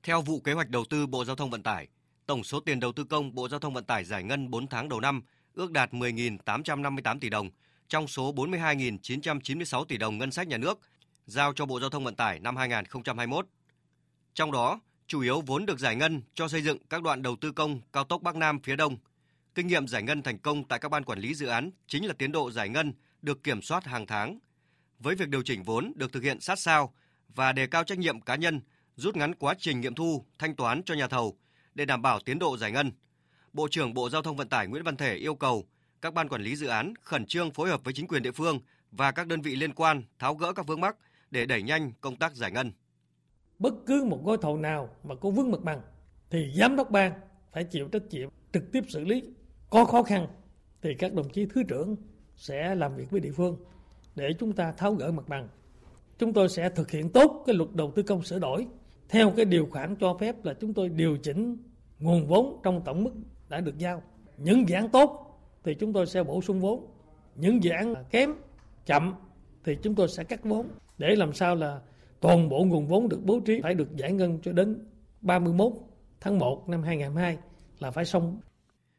Theo 0.04 0.22
vụ 0.22 0.40
kế 0.40 0.54
hoạch 0.54 0.70
đầu 0.70 0.86
tư 0.90 1.08
Bộ 1.08 1.26
Giao 1.26 1.36
thông 1.36 1.50
Vận 1.50 1.64
tải, 1.64 1.88
tổng 2.28 2.44
số 2.44 2.60
tiền 2.60 2.80
đầu 2.80 2.92
tư 2.92 3.04
công 3.04 3.36
Bộ 3.36 3.50
Giao 3.50 3.60
thông 3.60 3.74
Vận 3.74 3.84
tải 3.84 4.04
giải 4.04 4.24
ngân 4.24 4.52
4 4.52 4.68
tháng 4.68 4.90
đầu 4.90 5.00
năm 5.00 5.22
ước 5.54 5.72
đạt 5.72 5.94
10.858 5.94 7.20
tỷ 7.20 7.30
đồng, 7.30 7.50
trong 7.88 8.08
số 8.08 8.34
42.996 8.34 9.86
tỷ 9.86 9.98
đồng 9.98 10.18
ngân 10.18 10.32
sách 10.32 10.48
nhà 10.48 10.58
nước 10.58 10.80
giao 11.26 11.54
cho 11.54 11.66
Bộ 11.66 11.80
Giao 11.80 11.90
thông 11.90 12.04
Vận 12.04 12.16
tải 12.16 12.40
năm 12.40 12.58
2021. 12.58 13.48
Trong 14.34 14.52
đó, 14.52 14.80
chủ 15.08 15.22
yếu 15.22 15.42
vốn 15.42 15.66
được 15.66 15.80
giải 15.80 15.96
ngân 15.96 16.22
cho 16.34 16.48
xây 16.48 16.62
dựng 16.62 16.78
các 16.90 17.02
đoạn 17.04 17.22
đầu 17.22 17.36
tư 17.36 17.52
công 17.52 17.82
cao 17.94 18.04
tốc 18.04 18.22
Bắc 18.22 18.36
Nam 18.36 18.60
phía 18.64 18.76
Đông. 18.76 18.98
Kinh 19.56 19.68
nghiệm 19.68 19.88
giải 19.88 20.04
ngân 20.04 20.22
thành 20.22 20.40
công 20.40 20.64
tại 20.64 20.80
các 20.80 20.90
ban 20.90 21.04
quản 21.04 21.20
lý 21.20 21.34
dự 21.34 21.48
án 21.48 21.72
chính 21.88 22.06
là 22.06 22.14
tiến 22.14 22.32
độ 22.32 22.52
giải 22.52 22.70
ngân 22.70 22.94
được 23.22 23.44
kiểm 23.44 23.62
soát 23.62 23.86
hàng 23.86 24.08
tháng. 24.08 24.40
Với 25.00 25.16
việc 25.16 25.30
điều 25.30 25.42
chỉnh 25.44 25.64
vốn 25.64 25.94
được 25.96 26.14
thực 26.14 26.24
hiện 26.24 26.40
sát 26.40 26.60
sao 26.60 26.94
và 27.36 27.52
đề 27.52 27.68
cao 27.68 27.84
trách 27.84 27.98
nhiệm 27.98 28.22
cá 28.22 28.36
nhân, 28.36 28.62
rút 28.96 29.16
ngắn 29.16 29.36
quá 29.36 29.54
trình 29.60 29.82
nghiệm 29.82 29.96
thu, 29.96 30.26
thanh 30.40 30.56
toán 30.56 30.84
cho 30.84 30.96
nhà 30.96 31.08
thầu 31.08 31.38
để 31.76 31.86
đảm 31.86 32.02
bảo 32.02 32.20
tiến 32.20 32.40
độ 32.40 32.58
giải 32.58 32.72
ngân. 32.72 32.92
Bộ 33.54 33.68
trưởng 33.72 33.94
Bộ 33.94 34.10
Giao 34.10 34.22
thông 34.22 34.38
Vận 34.38 34.50
tải 34.50 34.68
Nguyễn 34.68 34.84
Văn 34.84 34.98
Thể 34.98 35.16
yêu 35.16 35.36
cầu 35.36 35.66
các 36.06 36.14
ban 36.14 36.30
quản 36.30 36.42
lý 36.42 36.56
dự 36.56 36.68
án 36.68 36.94
khẩn 37.02 37.26
trương 37.26 37.52
phối 37.52 37.70
hợp 37.70 37.84
với 37.84 37.94
chính 37.94 38.08
quyền 38.08 38.24
địa 38.24 38.32
phương 38.32 38.60
và 38.92 39.12
các 39.12 39.28
đơn 39.28 39.42
vị 39.42 39.56
liên 39.56 39.74
quan 39.74 40.04
tháo 40.20 40.36
gỡ 40.36 40.54
các 40.54 40.68
vướng 40.68 40.82
mắc 40.82 40.98
để 41.32 41.46
đẩy 41.46 41.64
nhanh 41.64 41.92
công 42.02 42.16
tác 42.16 42.36
giải 42.36 42.52
ngân. 42.52 42.72
Bất 43.60 43.74
cứ 43.86 44.04
một 44.04 44.22
gói 44.26 44.38
thầu 44.42 44.58
nào 44.58 44.90
mà 45.04 45.16
có 45.16 45.30
vướng 45.30 45.52
mặt 45.52 45.62
bằng 45.64 45.82
thì 46.30 46.54
giám 46.56 46.76
đốc 46.76 46.92
ban 46.92 47.14
phải 47.54 47.64
chịu 47.64 47.88
trách 47.88 48.04
nhiệm 48.10 48.30
trực 48.54 48.72
tiếp 48.72 48.84
xử 48.88 49.04
lý. 49.04 49.24
Có 49.70 49.86
khó 49.86 50.04
khăn 50.04 50.28
thì 50.82 50.94
các 51.00 51.14
đồng 51.14 51.30
chí 51.30 51.46
thứ 51.46 51.64
trưởng 51.64 51.96
sẽ 52.36 52.76
làm 52.76 52.96
việc 52.96 53.12
với 53.12 53.20
địa 53.20 53.32
phương 53.32 53.58
để 54.16 54.34
chúng 54.40 54.54
ta 54.54 54.72
tháo 54.72 54.94
gỡ 54.94 55.12
mặt 55.12 55.28
bằng. 55.28 55.48
Chúng 56.18 56.34
tôi 56.34 56.50
sẽ 56.50 56.70
thực 56.70 56.92
hiện 56.92 57.10
tốt 57.10 57.44
cái 57.46 57.56
luật 57.56 57.70
đầu 57.74 57.92
tư 57.96 58.04
công 58.04 58.24
sửa 58.24 58.40
đổi 58.40 58.68
theo 59.10 59.32
cái 59.32 59.46
điều 59.46 59.68
khoản 59.72 59.96
cho 59.96 60.18
phép 60.20 60.46
là 60.46 60.54
chúng 60.54 60.74
tôi 60.74 60.90
điều 60.90 61.18
chỉnh 61.18 61.58
nguồn 62.00 62.28
vốn 62.28 62.60
trong 62.64 62.82
tổng 62.86 63.04
mức 63.04 63.12
đã 63.50 63.62
được 63.62 63.78
giao. 63.78 64.04
Những 64.38 64.70
dự 64.70 64.76
án 64.76 64.90
tốt 64.90 65.25
thì 65.66 65.76
chúng 65.80 65.94
tôi 65.94 66.06
sẽ 66.06 66.24
bổ 66.24 66.42
sung 66.42 66.60
vốn 66.60 66.88
những 67.36 67.64
dự 67.64 67.72
án 67.72 67.94
kém 68.12 68.34
chậm 68.86 69.14
thì 69.64 69.78
chúng 69.82 69.96
tôi 69.96 70.08
sẽ 70.08 70.24
cắt 70.24 70.40
vốn 70.44 70.68
để 70.98 71.16
làm 71.16 71.34
sao 71.34 71.56
là 71.56 71.80
toàn 72.20 72.50
bộ 72.50 72.64
nguồn 72.64 72.88
vốn 72.88 73.10
được 73.10 73.20
bố 73.24 73.40
trí 73.40 73.62
phải 73.62 73.74
được 73.74 73.96
giải 73.96 74.12
ngân 74.12 74.40
cho 74.44 74.52
đến 74.52 74.88
31 75.22 75.72
tháng 76.22 76.40
1 76.40 76.70
năm 76.70 76.84
2022 76.84 77.38
là 77.80 77.92
phải 77.92 78.06
xong. 78.06 78.40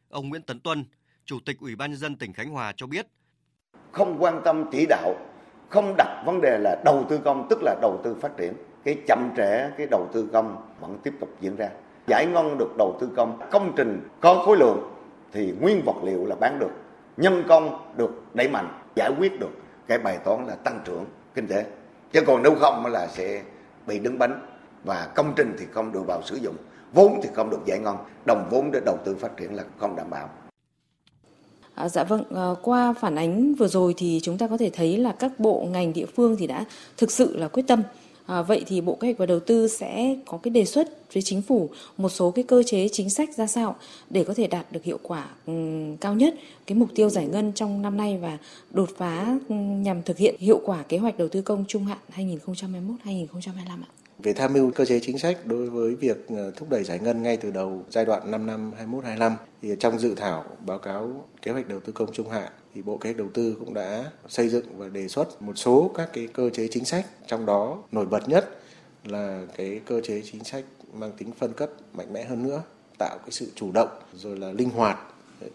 Ông 0.09 0.29
Nguyễn 0.29 0.41
Tấn 0.41 0.59
Tuân, 0.59 0.85
Chủ 1.25 1.37
tịch 1.45 1.57
Ủy 1.59 1.75
ban 1.75 1.91
nhân 1.91 1.99
dân 1.99 2.15
tỉnh 2.15 2.33
Khánh 2.33 2.49
Hòa 2.49 2.73
cho 2.77 2.87
biết, 2.87 3.07
không 3.91 4.17
quan 4.19 4.41
tâm 4.45 4.69
chỉ 4.71 4.85
đạo, 4.89 5.15
không 5.69 5.93
đặt 5.97 6.23
vấn 6.25 6.41
đề 6.41 6.57
là 6.61 6.81
đầu 6.85 7.05
tư 7.09 7.19
công 7.25 7.47
tức 7.49 7.59
là 7.63 7.75
đầu 7.81 8.01
tư 8.03 8.15
phát 8.21 8.37
triển, 8.37 8.53
cái 8.83 8.97
chậm 9.07 9.31
trễ 9.37 9.69
cái 9.77 9.87
đầu 9.91 10.09
tư 10.13 10.29
công 10.33 10.55
vẫn 10.79 10.99
tiếp 11.03 11.13
tục 11.19 11.29
diễn 11.41 11.55
ra. 11.55 11.69
Giải 12.07 12.25
ngân 12.25 12.57
được 12.57 12.77
đầu 12.77 12.97
tư 12.99 13.09
công, 13.15 13.39
công 13.51 13.73
trình 13.75 14.07
có 14.21 14.43
khối 14.45 14.57
lượng 14.57 14.96
thì 15.33 15.53
nguyên 15.59 15.81
vật 15.85 16.03
liệu 16.03 16.25
là 16.25 16.35
bán 16.35 16.59
được, 16.59 16.71
nhân 17.17 17.43
công 17.47 17.93
được 17.97 18.23
đẩy 18.33 18.47
mạnh, 18.49 18.81
giải 18.95 19.11
quyết 19.19 19.39
được 19.39 19.51
cái 19.87 19.97
bài 19.97 20.17
toán 20.25 20.47
là 20.47 20.55
tăng 20.55 20.79
trưởng 20.85 21.05
kinh 21.35 21.47
tế. 21.47 21.65
Chứ 22.11 22.21
còn 22.27 22.43
nếu 22.43 22.55
không 22.55 22.85
là 22.85 23.07
sẽ 23.07 23.43
bị 23.87 23.99
đứng 23.99 24.19
bánh 24.19 24.45
và 24.83 25.07
công 25.15 25.33
trình 25.35 25.55
thì 25.59 25.65
không 25.71 25.91
được 25.91 26.03
vào 26.07 26.21
sử 26.25 26.35
dụng 26.35 26.55
vốn 26.93 27.19
thì 27.23 27.29
không 27.33 27.49
được 27.49 27.65
giải 27.65 27.79
ngân 27.79 27.97
đồng 28.25 28.47
vốn 28.51 28.71
để 28.71 28.79
đầu 28.85 28.97
tư 29.05 29.15
phát 29.15 29.37
triển 29.37 29.55
là 29.55 29.63
không 29.77 29.95
đảm 29.95 30.09
bảo. 30.09 30.29
À, 31.75 31.89
dạ 31.89 32.03
vâng, 32.03 32.23
à, 32.35 32.45
qua 32.61 32.93
phản 32.99 33.15
ánh 33.15 33.53
vừa 33.53 33.67
rồi 33.67 33.93
thì 33.97 34.19
chúng 34.23 34.37
ta 34.37 34.47
có 34.47 34.57
thể 34.57 34.69
thấy 34.73 34.97
là 34.97 35.15
các 35.19 35.31
bộ 35.37 35.67
ngành 35.71 35.93
địa 35.93 36.05
phương 36.15 36.35
thì 36.39 36.47
đã 36.47 36.65
thực 36.97 37.11
sự 37.11 37.37
là 37.37 37.47
quyết 37.47 37.67
tâm 37.67 37.83
À, 38.27 38.41
vậy 38.41 38.63
thì 38.67 38.81
Bộ 38.81 38.95
Kế 38.95 39.07
hoạch 39.07 39.17
và 39.17 39.25
Đầu 39.25 39.39
tư 39.39 39.67
sẽ 39.67 40.15
có 40.25 40.39
cái 40.43 40.51
đề 40.51 40.65
xuất 40.65 41.13
với 41.13 41.23
chính 41.23 41.41
phủ 41.41 41.69
một 41.97 42.09
số 42.09 42.31
cái 42.31 42.43
cơ 42.43 42.63
chế 42.63 42.87
chính 42.91 43.09
sách 43.09 43.29
ra 43.35 43.47
sao 43.47 43.75
để 44.09 44.23
có 44.23 44.33
thể 44.33 44.47
đạt 44.47 44.71
được 44.71 44.83
hiệu 44.83 44.99
quả 45.03 45.29
um, 45.45 45.97
cao 45.97 46.13
nhất 46.13 46.33
cái 46.65 46.77
mục 46.77 46.89
tiêu 46.95 47.09
giải 47.09 47.25
ngân 47.25 47.51
trong 47.55 47.81
năm 47.81 47.97
nay 47.97 48.17
và 48.21 48.37
đột 48.71 48.89
phá 48.97 49.39
um, 49.49 49.83
nhằm 49.83 50.03
thực 50.03 50.17
hiện 50.17 50.35
hiệu 50.39 50.61
quả 50.65 50.83
kế 50.83 50.97
hoạch 50.97 51.17
đầu 51.17 51.27
tư 51.27 51.41
công 51.41 51.65
trung 51.67 51.85
hạn 51.85 51.97
2021-2025 52.15 52.97
ạ. 53.67 53.89
Về 54.19 54.33
tham 54.33 54.53
mưu 54.53 54.71
cơ 54.71 54.85
chế 54.85 54.99
chính 54.99 55.17
sách 55.17 55.45
đối 55.45 55.69
với 55.69 55.95
việc 55.95 56.27
ờ, 56.29 56.51
thúc 56.55 56.69
đẩy 56.69 56.83
giải 56.83 56.99
ngân 56.99 57.23
ngay 57.23 57.37
từ 57.37 57.51
đầu 57.51 57.81
giai 57.89 58.05
đoạn 58.05 58.31
5 58.31 58.47
năm 58.47 58.71
21-25 58.91 59.31
thì 59.61 59.69
trong 59.79 59.99
dự 59.99 60.15
thảo 60.15 60.43
báo 60.65 60.79
cáo 60.79 61.25
kế 61.41 61.51
hoạch 61.51 61.67
đầu 61.67 61.79
tư 61.79 61.93
công 61.93 62.13
trung 62.13 62.29
hạn 62.29 62.51
thì 62.77 62.83
Bộ 62.83 62.97
Kế 62.97 63.09
hoạch 63.09 63.17
Đầu 63.17 63.27
tư 63.33 63.55
cũng 63.59 63.73
đã 63.73 64.11
xây 64.27 64.49
dựng 64.49 64.65
và 64.77 64.87
đề 64.87 65.07
xuất 65.07 65.41
một 65.41 65.53
số 65.55 65.91
các 65.95 66.09
cái 66.13 66.27
cơ 66.27 66.49
chế 66.49 66.67
chính 66.71 66.85
sách, 66.85 67.05
trong 67.27 67.45
đó 67.45 67.83
nổi 67.91 68.05
bật 68.05 68.29
nhất 68.29 68.49
là 69.05 69.45
cái 69.55 69.81
cơ 69.85 70.01
chế 70.01 70.21
chính 70.31 70.43
sách 70.43 70.63
mang 70.93 71.11
tính 71.17 71.31
phân 71.31 71.53
cấp 71.53 71.69
mạnh 71.93 72.13
mẽ 72.13 72.23
hơn 72.23 72.43
nữa, 72.43 72.63
tạo 72.99 73.17
cái 73.17 73.31
sự 73.31 73.51
chủ 73.55 73.71
động 73.71 73.89
rồi 74.13 74.37
là 74.37 74.51
linh 74.51 74.69
hoạt 74.69 74.99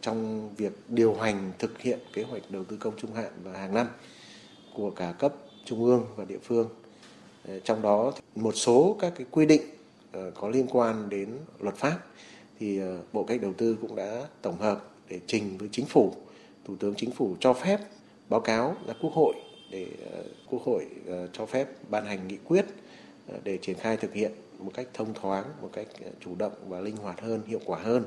trong 0.00 0.50
việc 0.54 0.72
điều 0.88 1.14
hành 1.14 1.52
thực 1.58 1.80
hiện 1.80 1.98
kế 2.12 2.22
hoạch 2.22 2.42
đầu 2.50 2.64
tư 2.64 2.76
công 2.80 2.94
trung 2.96 3.14
hạn 3.14 3.32
và 3.44 3.52
hàng 3.52 3.74
năm 3.74 3.86
của 4.74 4.90
cả 4.90 5.14
cấp 5.18 5.34
trung 5.64 5.84
ương 5.84 6.06
và 6.16 6.24
địa 6.24 6.38
phương. 6.42 6.68
Ờ, 7.48 7.58
trong 7.58 7.82
đó 7.82 8.12
một 8.34 8.52
số 8.52 8.96
các 9.00 9.12
cái 9.16 9.26
quy 9.30 9.46
định 9.46 9.62
ờ, 10.12 10.30
có 10.34 10.48
liên 10.48 10.66
quan 10.70 11.08
đến 11.08 11.38
luật 11.60 11.76
pháp 11.76 11.98
thì 12.60 12.78
ờ, 12.78 12.98
Bộ 13.12 13.24
Kế 13.24 13.34
hoạch 13.34 13.42
Đầu 13.42 13.52
tư 13.52 13.76
cũng 13.80 13.96
đã 13.96 14.22
tổng 14.42 14.58
hợp 14.58 14.84
để 15.08 15.20
trình 15.26 15.58
với 15.58 15.68
chính 15.72 15.86
phủ 15.86 16.14
thủ 16.64 16.76
tướng 16.76 16.94
chính 16.94 17.10
phủ 17.10 17.36
cho 17.40 17.52
phép 17.52 17.80
báo 18.28 18.40
cáo 18.40 18.76
ra 18.86 18.94
quốc 19.00 19.12
hội 19.12 19.34
để 19.70 19.86
ờ, 20.12 20.22
quốc 20.50 20.62
hội 20.62 20.86
ờ, 21.06 21.28
cho 21.32 21.46
phép 21.46 21.68
ban 21.90 22.06
hành 22.06 22.28
nghị 22.28 22.36
quyết 22.44 22.64
ờ, 23.28 23.38
để 23.44 23.58
triển 23.62 23.76
khai 23.76 23.96
thực 23.96 24.14
hiện 24.14 24.32
một 24.58 24.70
cách 24.74 24.86
thông 24.94 25.14
thoáng 25.14 25.44
một 25.62 25.70
cách 25.72 25.86
chủ 26.20 26.34
động 26.38 26.52
và 26.68 26.80
linh 26.80 26.96
hoạt 26.96 27.20
hơn 27.20 27.42
hiệu 27.46 27.60
quả 27.64 27.78
hơn 27.78 28.04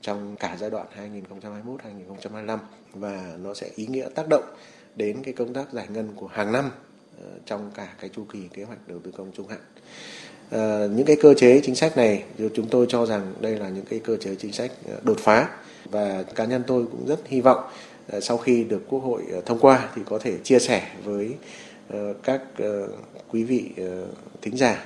trong 0.00 0.36
cả 0.36 0.56
giai 0.60 0.70
đoạn 0.70 0.86
2021-2025 2.22 2.58
và 2.94 3.36
nó 3.42 3.54
sẽ 3.54 3.70
ý 3.76 3.86
nghĩa 3.86 4.08
tác 4.14 4.26
động 4.28 4.44
đến 4.96 5.22
cái 5.22 5.34
công 5.34 5.54
tác 5.54 5.72
giải 5.72 5.86
ngân 5.88 6.12
của 6.16 6.26
hàng 6.26 6.52
năm 6.52 6.70
trong 7.46 7.70
cả 7.74 7.94
cái 8.00 8.10
chu 8.10 8.24
kỳ 8.32 8.48
kế 8.52 8.64
hoạch 8.64 8.88
đầu 8.88 8.98
tư 8.98 9.10
công 9.16 9.32
trung 9.32 9.48
hạn. 9.48 9.60
À, 10.50 10.86
những 10.86 11.06
cái 11.06 11.16
cơ 11.22 11.34
chế 11.34 11.60
chính 11.64 11.74
sách 11.74 11.96
này 11.96 12.24
chúng 12.54 12.68
tôi 12.68 12.86
cho 12.88 13.06
rằng 13.06 13.34
đây 13.40 13.56
là 13.56 13.68
những 13.68 13.84
cái 13.84 13.98
cơ 13.98 14.16
chế 14.16 14.34
chính 14.34 14.52
sách 14.52 14.70
đột 15.02 15.18
phá 15.18 15.48
và 15.90 16.22
cá 16.22 16.44
nhân 16.44 16.62
tôi 16.66 16.84
cũng 16.92 17.06
rất 17.06 17.18
hy 17.26 17.40
vọng 17.40 17.64
Ờ, 18.08 18.20
sau 18.20 18.36
khi 18.36 18.64
được 18.64 18.82
Quốc 18.88 19.00
hội 19.00 19.22
ờ, 19.32 19.40
thông 19.46 19.58
qua 19.58 19.88
thì 19.94 20.02
có 20.06 20.18
thể 20.18 20.38
chia 20.38 20.58
sẻ 20.58 20.90
với 21.04 21.34
ờ, 21.88 22.14
các 22.22 22.40
quý 23.30 23.44
vị 23.44 23.70
thính 24.42 24.56
giả 24.56 24.84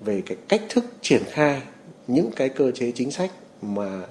về 0.00 0.22
cái 0.26 0.36
cách 0.48 0.62
thức 0.68 0.84
triển 1.02 1.22
khai 1.30 1.62
những 2.06 2.30
cái 2.36 2.48
cơ 2.48 2.70
chế 2.70 2.92
chính 2.94 3.10
sách 3.10 3.30
mà 3.62 4.02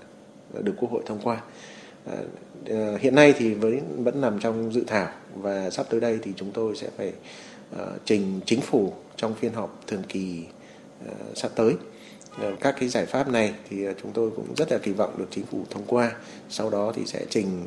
được 0.53 0.73
Quốc 0.77 0.91
hội 0.91 1.01
thông 1.05 1.19
qua. 1.23 1.41
Hiện 2.99 3.15
nay 3.15 3.33
thì 3.37 3.53
với 3.53 3.81
vẫn 3.97 4.21
nằm 4.21 4.39
trong 4.39 4.73
dự 4.73 4.83
thảo 4.87 5.09
và 5.35 5.69
sắp 5.69 5.85
tới 5.89 5.99
đây 5.99 6.19
thì 6.23 6.31
chúng 6.35 6.51
tôi 6.51 6.75
sẽ 6.75 6.87
phải 6.97 7.13
trình 8.05 8.39
chính 8.45 8.61
phủ 8.61 8.93
trong 9.15 9.35
phiên 9.35 9.53
họp 9.53 9.81
thường 9.87 10.03
kỳ 10.09 10.43
sắp 11.35 11.51
tới 11.55 11.73
các 12.59 12.75
cái 12.79 12.89
giải 12.89 13.05
pháp 13.05 13.27
này 13.29 13.53
thì 13.69 13.85
chúng 14.01 14.11
tôi 14.11 14.31
cũng 14.35 14.55
rất 14.55 14.71
là 14.71 14.77
kỳ 14.77 14.91
vọng 14.91 15.13
được 15.17 15.27
chính 15.31 15.45
phủ 15.45 15.65
thông 15.69 15.83
qua, 15.87 16.15
sau 16.49 16.69
đó 16.69 16.91
thì 16.95 17.01
sẽ 17.05 17.25
trình 17.29 17.65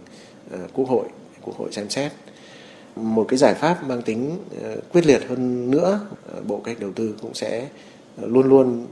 Ờ, 0.51 0.59
quốc 0.75 0.89
hội 0.89 1.05
quốc 1.43 1.57
hội 1.57 1.73
xem 1.73 1.91
xét. 1.91 2.13
Một 2.97 3.27
cái 3.29 3.39
giải 3.39 3.55
pháp 3.55 3.85
mang 3.85 4.03
tính 4.03 4.39
ờ, 4.63 4.77
quyết 4.93 5.07
liệt 5.07 5.29
hơn 5.29 5.71
nữa 5.71 6.01
ờ, 6.33 6.41
bộ 6.47 6.61
cách 6.65 6.77
đầu 6.81 6.93
tư 6.93 7.15
cũng 7.23 7.35
sẽ 7.35 7.69
luôn 8.23 8.49
luôn 8.49 8.87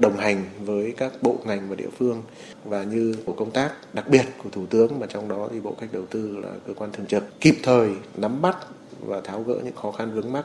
đồng 0.00 0.16
hành 0.16 0.44
với 0.60 0.94
các 0.96 1.12
bộ 1.22 1.36
ngành 1.44 1.68
và 1.68 1.76
địa 1.76 1.88
phương 1.98 2.22
và 2.64 2.82
như 2.82 3.16
bộ 3.26 3.32
công 3.32 3.50
tác, 3.50 3.72
đặc 3.92 4.08
biệt 4.08 4.24
của 4.42 4.50
thủ 4.52 4.66
tướng, 4.66 5.00
mà 5.00 5.06
trong 5.06 5.28
đó 5.28 5.48
thì 5.52 5.60
bộ 5.60 5.74
cách 5.80 5.88
đầu 5.92 6.06
tư 6.10 6.36
là 6.42 6.50
cơ 6.66 6.74
quan 6.74 6.92
thường 6.92 7.06
trực, 7.06 7.40
kịp 7.40 7.56
thời 7.62 7.90
nắm 8.16 8.42
bắt 8.42 8.56
và 9.00 9.20
tháo 9.20 9.42
gỡ 9.42 9.54
những 9.64 9.76
khó 9.76 9.90
khăn 9.90 10.10
vướng 10.14 10.32
mắc 10.32 10.44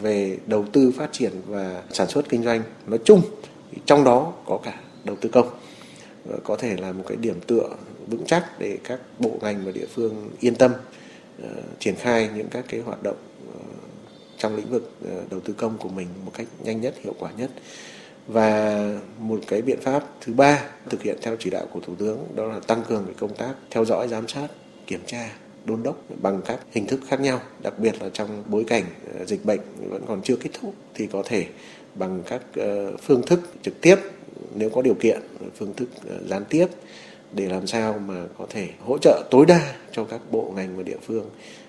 về 0.00 0.38
đầu 0.46 0.64
tư 0.72 0.92
phát 0.96 1.12
triển 1.12 1.32
và 1.46 1.82
sản 1.92 2.08
xuất 2.08 2.28
kinh 2.28 2.42
doanh. 2.42 2.62
Nói 2.86 2.98
chung 3.04 3.22
trong 3.86 4.04
đó 4.04 4.32
có 4.46 4.58
cả 4.64 4.80
đầu 5.04 5.16
tư 5.20 5.28
công 5.28 5.48
có 6.44 6.56
thể 6.56 6.76
là 6.76 6.92
một 6.92 7.04
cái 7.08 7.16
điểm 7.16 7.40
tựa 7.46 7.68
vững 8.06 8.24
chắc 8.26 8.58
để 8.58 8.78
các 8.84 9.00
bộ 9.18 9.38
ngành 9.40 9.64
và 9.64 9.72
địa 9.72 9.86
phương 9.86 10.30
yên 10.40 10.54
tâm 10.54 10.72
uh, 11.42 11.48
triển 11.78 11.94
khai 11.94 12.30
những 12.34 12.48
các 12.48 12.64
cái 12.68 12.80
hoạt 12.80 13.02
động 13.02 13.16
uh, 13.48 13.54
trong 14.38 14.56
lĩnh 14.56 14.70
vực 14.70 14.92
uh, 15.04 15.30
đầu 15.30 15.40
tư 15.40 15.52
công 15.52 15.78
của 15.78 15.88
mình 15.88 16.06
một 16.24 16.32
cách 16.34 16.46
nhanh 16.64 16.80
nhất 16.80 16.94
hiệu 17.02 17.14
quả 17.18 17.30
nhất. 17.36 17.50
Và 18.26 18.90
một 19.18 19.40
cái 19.46 19.62
biện 19.62 19.80
pháp 19.80 20.04
thứ 20.20 20.32
ba 20.32 20.64
thực 20.90 21.02
hiện 21.02 21.16
theo 21.22 21.36
chỉ 21.38 21.50
đạo 21.50 21.66
của 21.72 21.80
thủ 21.80 21.94
tướng 21.94 22.18
đó 22.34 22.44
là 22.44 22.60
tăng 22.60 22.82
cường 22.88 23.04
cái 23.04 23.14
công 23.18 23.34
tác 23.34 23.54
theo 23.70 23.84
dõi 23.84 24.08
giám 24.08 24.28
sát 24.28 24.48
kiểm 24.86 25.00
tra 25.06 25.30
đôn 25.64 25.82
đốc 25.82 26.02
bằng 26.22 26.42
các 26.44 26.58
hình 26.72 26.86
thức 26.86 27.00
khác 27.08 27.20
nhau, 27.20 27.40
đặc 27.62 27.78
biệt 27.78 28.02
là 28.02 28.08
trong 28.12 28.42
bối 28.46 28.64
cảnh 28.66 28.84
dịch 29.26 29.44
bệnh 29.44 29.60
vẫn 29.76 30.02
còn 30.08 30.22
chưa 30.22 30.36
kết 30.36 30.50
thúc 30.60 30.74
thì 30.94 31.06
có 31.06 31.22
thể 31.26 31.46
bằng 31.94 32.22
các 32.26 32.42
phương 33.02 33.22
thức 33.22 33.40
trực 33.62 33.80
tiếp 33.80 33.96
nếu 34.54 34.70
có 34.70 34.82
điều 34.82 34.94
kiện, 34.94 35.20
phương 35.58 35.74
thức 35.74 35.88
gián 36.28 36.44
tiếp 36.48 36.66
để 37.36 37.46
làm 37.48 37.66
sao 37.66 37.98
mà 38.06 38.14
có 38.38 38.46
thể 38.50 38.68
hỗ 38.86 38.98
trợ 38.98 39.22
tối 39.30 39.46
đa 39.46 39.74
cho 39.92 40.04
các 40.04 40.20
bộ 40.30 40.52
ngành 40.56 40.76
và 40.76 40.82
địa 40.82 40.96
phương 41.06 41.24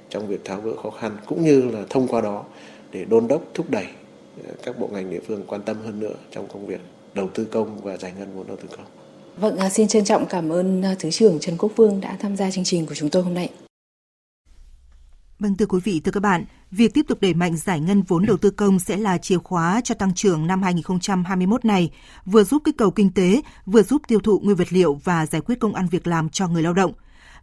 trong 0.10 0.28
việc 0.28 0.46
tháo 0.46 0.62
gỡ 0.62 0.72
khó 0.84 0.90
khăn 0.90 1.18
cũng 1.26 1.44
như 1.44 1.62
là 1.62 1.84
thông 1.90 2.08
qua 2.08 2.22
đó 2.22 2.44
để 2.92 3.06
đôn 3.06 3.28
đốc 3.28 3.42
thúc 3.54 3.70
đẩy 3.70 3.86
ờ, 4.48 4.54
các 4.64 4.80
bộ 4.80 4.90
ngành 4.94 5.10
địa 5.10 5.20
phương 5.28 5.44
quan 5.48 5.62
tâm 5.62 5.78
hơn 5.86 6.00
nữa 6.00 6.14
trong 6.32 6.48
công 6.54 6.66
việc 6.66 6.82
đầu 7.14 7.30
tư 7.34 7.46
công 7.46 7.82
và 7.82 7.98
giải 7.98 8.12
ngân 8.20 8.28
vốn 8.36 8.48
đầu 8.48 8.58
tư 8.58 8.68
công. 8.78 8.86
Vâng, 9.38 9.58
à, 9.58 9.70
xin 9.70 9.88
trân 9.88 10.04
trọng 10.04 10.26
cảm 10.26 10.50
ơn 10.50 10.82
à, 10.82 10.96
Thứ 11.00 11.12
trưởng 11.12 11.40
Trần 11.40 11.58
Quốc 11.58 11.72
Vương 11.76 12.02
đã 12.02 12.18
tham 12.20 12.36
gia 12.36 12.52
chương 12.52 12.64
trình 12.64 12.86
của 12.86 12.96
chúng 12.96 13.10
tôi 13.10 13.24
hôm 13.24 13.34
nay. 13.34 13.50
Vâng 15.40 15.56
thưa 15.58 15.66
quý 15.66 15.80
vị, 15.84 16.02
thưa 16.04 16.12
các 16.12 16.20
bạn, 16.20 16.46
việc 16.72 16.94
tiếp 16.94 17.06
tục 17.08 17.18
đẩy 17.22 17.34
mạnh 17.34 17.58
giải 17.58 17.80
ngân 17.80 18.02
vốn 18.02 18.26
đầu 18.26 18.38
tư 18.38 18.50
công 18.50 18.80
sẽ 18.80 18.98
là 18.98 19.18
chìa 19.18 19.38
khóa 19.38 19.82
cho 19.84 19.96
tăng 19.96 20.14
trưởng 20.14 20.48
năm 20.48 20.64
2021 20.64 21.66
này, 21.66 21.92
vừa 22.26 22.44
giúp 22.44 22.62
kích 22.66 22.78
cầu 22.78 22.92
kinh 22.92 23.12
tế, 23.12 23.42
vừa 23.66 23.84
giúp 23.84 24.02
tiêu 24.08 24.20
thụ 24.20 24.40
nguyên 24.40 24.56
vật 24.56 24.74
liệu 24.74 24.94
và 25.04 25.26
giải 25.26 25.42
quyết 25.42 25.60
công 25.60 25.74
ăn 25.74 25.88
việc 25.88 26.08
làm 26.08 26.30
cho 26.30 26.48
người 26.48 26.64
lao 26.64 26.74
động. 26.74 26.94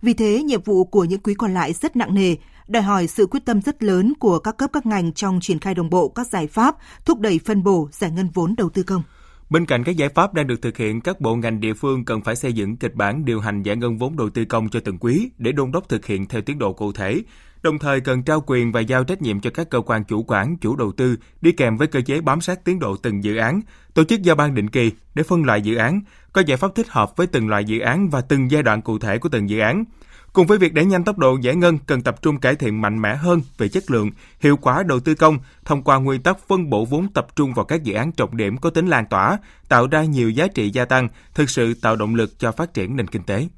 Vì 0.02 0.14
thế, 0.14 0.42
nhiệm 0.42 0.62
vụ 0.62 0.84
của 0.84 1.04
những 1.04 1.20
quý 1.20 1.34
còn 1.34 1.54
lại 1.54 1.72
rất 1.72 1.96
nặng 1.96 2.14
nề, 2.14 2.36
đòi 2.68 2.82
hỏi 2.82 3.06
sự 3.06 3.26
quyết 3.26 3.44
tâm 3.44 3.62
rất 3.62 3.82
lớn 3.82 4.12
của 4.18 4.38
các 4.38 4.56
cấp 4.56 4.70
các 4.72 4.86
ngành 4.86 5.12
trong 5.12 5.40
triển 5.40 5.58
khai 5.58 5.74
đồng 5.74 5.90
bộ 5.90 6.08
các 6.08 6.26
giải 6.26 6.46
pháp 6.46 6.76
thúc 7.04 7.20
đẩy 7.20 7.40
phân 7.44 7.62
bổ 7.62 7.88
giải 7.92 8.10
ngân 8.10 8.28
vốn 8.34 8.54
đầu 8.56 8.68
tư 8.68 8.82
công. 8.82 9.02
Bên 9.50 9.66
cạnh 9.66 9.84
các 9.84 9.96
giải 9.96 10.08
pháp 10.08 10.34
đang 10.34 10.46
được 10.46 10.62
thực 10.62 10.76
hiện, 10.76 11.00
các 11.00 11.20
bộ 11.20 11.36
ngành 11.36 11.60
địa 11.60 11.74
phương 11.74 12.04
cần 12.04 12.22
phải 12.22 12.36
xây 12.36 12.52
dựng 12.52 12.76
kịch 12.76 12.94
bản 12.94 13.24
điều 13.24 13.40
hành 13.40 13.62
giải 13.62 13.76
ngân 13.76 13.98
vốn 13.98 14.16
đầu 14.16 14.30
tư 14.30 14.44
công 14.44 14.68
cho 14.68 14.80
từng 14.80 14.98
quý 14.98 15.30
để 15.38 15.52
đôn 15.52 15.72
đốc 15.72 15.88
thực 15.88 16.06
hiện 16.06 16.26
theo 16.26 16.42
tiến 16.42 16.58
độ 16.58 16.72
cụ 16.72 16.92
thể. 16.92 17.22
Đồng 17.64 17.78
thời 17.78 18.00
cần 18.00 18.22
trao 18.22 18.42
quyền 18.46 18.72
và 18.72 18.80
giao 18.80 19.04
trách 19.04 19.22
nhiệm 19.22 19.40
cho 19.40 19.50
các 19.50 19.70
cơ 19.70 19.80
quan 19.80 20.04
chủ 20.04 20.22
quản, 20.22 20.56
chủ 20.56 20.76
đầu 20.76 20.92
tư 20.92 21.16
đi 21.40 21.52
kèm 21.52 21.76
với 21.76 21.86
cơ 21.86 22.00
chế 22.00 22.20
bám 22.20 22.40
sát 22.40 22.64
tiến 22.64 22.78
độ 22.78 22.96
từng 22.96 23.24
dự 23.24 23.36
án, 23.36 23.60
tổ 23.94 24.04
chức 24.04 24.22
giao 24.22 24.36
ban 24.36 24.54
định 24.54 24.70
kỳ 24.70 24.92
để 25.14 25.22
phân 25.22 25.44
loại 25.44 25.62
dự 25.62 25.74
án, 25.74 26.00
có 26.32 26.42
giải 26.46 26.56
pháp 26.56 26.74
thích 26.74 26.88
hợp 26.88 27.16
với 27.16 27.26
từng 27.26 27.48
loại 27.48 27.64
dự 27.64 27.80
án 27.80 28.10
và 28.10 28.20
từng 28.20 28.50
giai 28.50 28.62
đoạn 28.62 28.82
cụ 28.82 28.98
thể 28.98 29.18
của 29.18 29.28
từng 29.28 29.50
dự 29.50 29.58
án. 29.58 29.84
Cùng 30.32 30.46
với 30.46 30.58
việc 30.58 30.74
đẩy 30.74 30.84
nhanh 30.84 31.04
tốc 31.04 31.18
độ 31.18 31.38
giải 31.42 31.54
ngân, 31.56 31.78
cần 31.78 32.02
tập 32.02 32.22
trung 32.22 32.40
cải 32.40 32.54
thiện 32.54 32.80
mạnh 32.80 33.02
mẽ 33.02 33.14
hơn 33.14 33.40
về 33.58 33.68
chất 33.68 33.90
lượng, 33.90 34.10
hiệu 34.40 34.56
quả 34.56 34.82
đầu 34.82 35.00
tư 35.00 35.14
công 35.14 35.38
thông 35.64 35.82
qua 35.82 35.98
nguyên 35.98 36.22
tắc 36.22 36.48
phân 36.48 36.70
bổ 36.70 36.84
vốn 36.84 37.12
tập 37.12 37.26
trung 37.36 37.54
vào 37.54 37.64
các 37.64 37.82
dự 37.82 37.94
án 37.94 38.12
trọng 38.12 38.36
điểm 38.36 38.56
có 38.56 38.70
tính 38.70 38.86
lan 38.86 39.04
tỏa, 39.10 39.38
tạo 39.68 39.86
ra 39.86 40.04
nhiều 40.04 40.30
giá 40.30 40.46
trị 40.46 40.70
gia 40.70 40.84
tăng, 40.84 41.08
thực 41.34 41.50
sự 41.50 41.74
tạo 41.74 41.96
động 41.96 42.14
lực 42.14 42.38
cho 42.38 42.52
phát 42.52 42.74
triển 42.74 42.96
nền 42.96 43.06
kinh 43.06 43.22
tế. 43.22 43.48